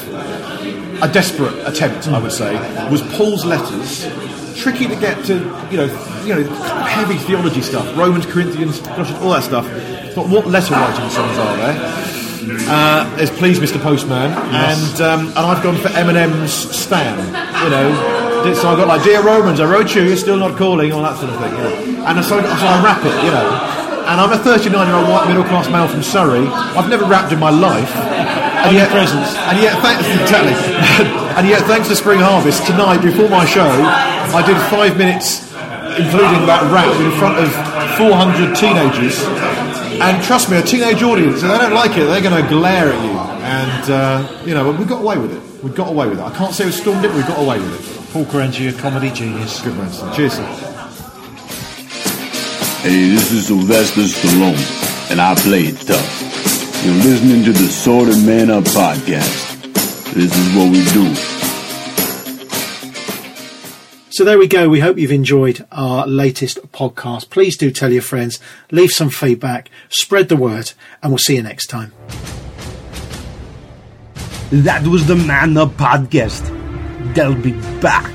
a 1.03 1.09
desperate 1.13 1.55
attempt, 1.67 2.07
I 2.09 2.19
would 2.19 2.33
say, 2.33 2.55
was 2.91 3.03
Paul's 3.17 3.45
letters. 3.45 4.05
Tricky 4.57 4.87
to 4.87 4.97
get 4.97 5.25
to, 5.27 5.35
you 5.71 5.77
know, 5.77 6.23
you 6.25 6.35
know, 6.35 6.43
heavy 6.85 7.17
theology 7.19 7.63
stuff, 7.63 7.97
Romans, 7.97 8.27
Corinthians, 8.27 8.81
all 9.21 9.31
that 9.31 9.43
stuff. 9.45 9.67
But 10.15 10.29
what 10.29 10.47
letter 10.47 10.75
writing 10.75 11.09
songs 11.11 11.39
are 11.39 11.57
there? 11.57 12.13
Uh, 12.69 13.17
there's 13.17 13.31
Please 13.31 13.59
Mr 13.61 13.81
Postman, 13.81 14.31
and 14.33 15.01
um, 15.01 15.29
and 15.29 15.39
I've 15.39 15.63
gone 15.63 15.77
for 15.77 15.89
Eminem's 15.89 16.53
Stan. 16.53 17.19
You 17.65 17.71
know, 17.71 18.55
so 18.55 18.69
I've 18.69 18.79
got 18.79 18.89
like 18.89 19.05
Dear 19.05 19.23
Romans, 19.23 19.61
I 19.61 19.71
wrote 19.71 19.95
you, 19.95 20.03
you're 20.03 20.17
still 20.17 20.37
not 20.37 20.59
calling, 20.59 20.93
all 20.93 21.03
that 21.03 21.17
sort 21.19 21.33
of 21.33 21.39
thing. 21.41 21.53
You 21.53 21.99
know, 21.99 22.07
and 22.07 22.25
so, 22.25 22.41
so 22.41 22.67
I 22.67 22.83
rap 22.83 23.05
it. 23.05 23.15
You 23.25 23.31
know, 23.31 23.47
and 24.11 24.21
I'm 24.21 24.33
a 24.33 24.39
39 24.39 24.87
year 24.87 24.97
old 24.97 25.09
white 25.09 25.29
middle 25.29 25.45
class 25.45 25.71
male 25.71 25.87
from 25.87 26.03
Surrey. 26.03 26.47
I've 26.49 26.91
never 26.91 27.05
rapped 27.05 27.33
in 27.33 27.39
my 27.39 27.51
life. 27.51 27.95
And 27.95 28.77
yet, 28.77 28.91
presents. 28.91 29.35
And 29.35 29.59
yet, 29.61 29.81
thanks 29.83 30.07
exactly. 30.21 31.22
And 31.37 31.49
yet, 31.49 31.63
thanks 31.63 31.89
to 31.89 31.97
Spring 31.97 32.21
Harvest 32.21 32.67
tonight 32.67 33.01
before 33.01 33.29
my 33.29 33.45
show, 33.47 33.65
I 33.65 34.45
did 34.47 34.57
five 34.69 34.99
minutes, 34.99 35.49
including 35.97 36.45
that 36.47 36.69
rap, 36.69 36.93
in 37.01 37.11
front 37.19 37.39
of 37.41 37.49
400 37.97 38.55
teenagers. 38.55 39.17
And 40.01 40.23
trust 40.23 40.51
me, 40.51 40.59
a 40.59 40.63
teenage 40.63 41.03
audience, 41.03 41.43
if 41.43 41.51
they 41.51 41.59
don't 41.59 41.73
like 41.73 41.93
it, 41.97 42.05
they're 42.05 42.23
going 42.23 42.43
to 42.43 42.49
glare 42.49 42.93
at 42.93 43.05
you. 43.05 43.19
And 43.43 43.91
uh, 43.91 44.43
you 44.45 44.55
know, 44.55 44.71
we 44.73 44.85
got 44.85 45.01
away 45.03 45.19
with 45.19 45.33
it. 45.33 45.65
We 45.65 45.71
got 45.71 45.89
away 45.89 46.09
with 46.09 46.19
it. 46.19 46.23
I 46.23 46.37
can't 46.37 46.55
say 46.55 46.67
we 46.67 46.73
stormed 46.73 47.05
it, 47.05 47.15
we 47.15 47.23
got 47.23 47.39
away 47.39 47.59
with 47.59 47.81
it. 47.81 48.13
Paul 48.13 48.25
Kerensa, 48.27 48.77
a 48.77 48.81
comedy 48.81 49.11
genius. 49.11 49.63
Good 49.63 49.77
man, 49.77 49.91
son. 49.91 50.15
Cheers, 50.15 50.35
sir. 50.35 50.45
Hey, 52.83 53.09
this 53.11 53.33
is 53.33 53.47
Sylvester 53.47 54.03
Stallone, 54.03 55.11
and 55.11 55.21
I 55.21 55.35
play 55.37 55.63
it 55.63 55.79
tough. 55.87 56.85
You're 56.85 56.95
listening 56.95 57.45
to 57.45 57.53
the 57.53 57.69
Sorted 57.69 58.19
Man 58.27 58.51
Up 58.51 58.65
podcast. 58.65 59.52
This 60.15 60.37
is 60.37 60.57
what 60.57 60.71
we 60.71 60.85
do. 60.93 61.15
So 64.11 64.25
there 64.25 64.39
we 64.39 64.47
go. 64.47 64.69
We 64.69 64.81
hope 64.81 64.99
you've 64.99 65.11
enjoyed 65.11 65.67
our 65.73 66.07
latest 66.07 66.59
podcast. 66.71 67.31
Please 67.31 67.57
do 67.57 67.71
tell 67.71 67.91
your 67.91 68.03
friends, 68.03 68.39
leave 68.71 68.91
some 68.91 69.09
feedback, 69.09 69.71
spread 69.89 70.29
the 70.29 70.37
word, 70.37 70.73
and 71.03 71.13
we'll 71.13 71.19
see 71.19 71.37
you 71.37 71.43
next 71.43 71.69
time. 71.69 71.93
That 74.51 74.87
was 74.87 75.07
the 75.07 75.17
Man 75.17 75.57
Up 75.57 75.71
podcast. 75.71 76.45
They'll 77.15 77.35
be 77.35 77.53
back. 77.81 78.11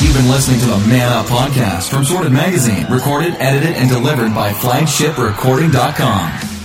You've 0.00 0.14
been 0.14 0.30
listening 0.30 0.60
to 0.60 0.66
the 0.66 0.78
Man 0.88 1.12
Up 1.12 1.26
Podcast 1.26 1.90
from 1.90 2.06
Sorted 2.06 2.32
Magazine, 2.32 2.86
recorded, 2.90 3.34
edited, 3.34 3.76
and 3.76 3.90
delivered 3.90 4.34
by 4.34 4.52
FlagshipRecording.com. 4.54 6.55